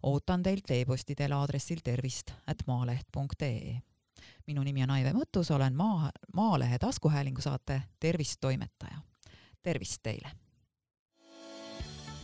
ootan 0.03 0.43
teilt 0.43 0.71
e-posti 0.71 1.15
teel 1.15 1.33
aadressil 1.33 1.79
tervist 1.85 2.31
at 2.47 2.57
maaleht.ee 2.67 3.81
minu 4.47 4.63
nimi 4.63 4.83
on 4.83 4.91
Aive 4.91 5.13
Mõttus, 5.13 5.55
olen 5.55 5.75
Maa, 5.75 6.11
Maalehe 6.35 6.79
taskuhäälingu 6.79 7.41
saate 7.41 7.83
Tervist 8.01 8.41
toimetaja. 8.41 8.99
tervist 9.63 10.03
teile! 10.03 10.31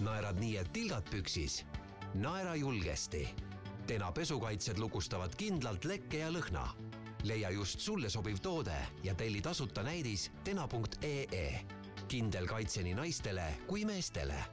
naerad 0.00 0.36
nii, 0.36 0.56
et 0.56 0.72
tilgad 0.72 1.10
püksis? 1.10 1.66
naera 2.14 2.54
julgesti. 2.54 3.51
Tena 3.86 4.12
pesukaitsed 4.12 4.78
lukustavad 4.78 5.34
kindlalt 5.36 5.84
lekke 5.84 6.18
ja 6.18 6.30
lõhna. 6.30 6.66
leia 7.22 7.50
just 7.50 7.80
sulle 7.80 8.10
sobiv 8.10 8.38
toode 8.42 8.76
ja 9.02 9.14
telli 9.14 9.40
tasuta 9.40 9.82
näidis 9.82 10.30
tena.ee. 10.44 11.60
kindel 12.08 12.46
kaitse 12.46 12.82
nii 12.82 12.94
naistele 12.94 13.44
kui 13.66 13.84
meestele 13.84 14.44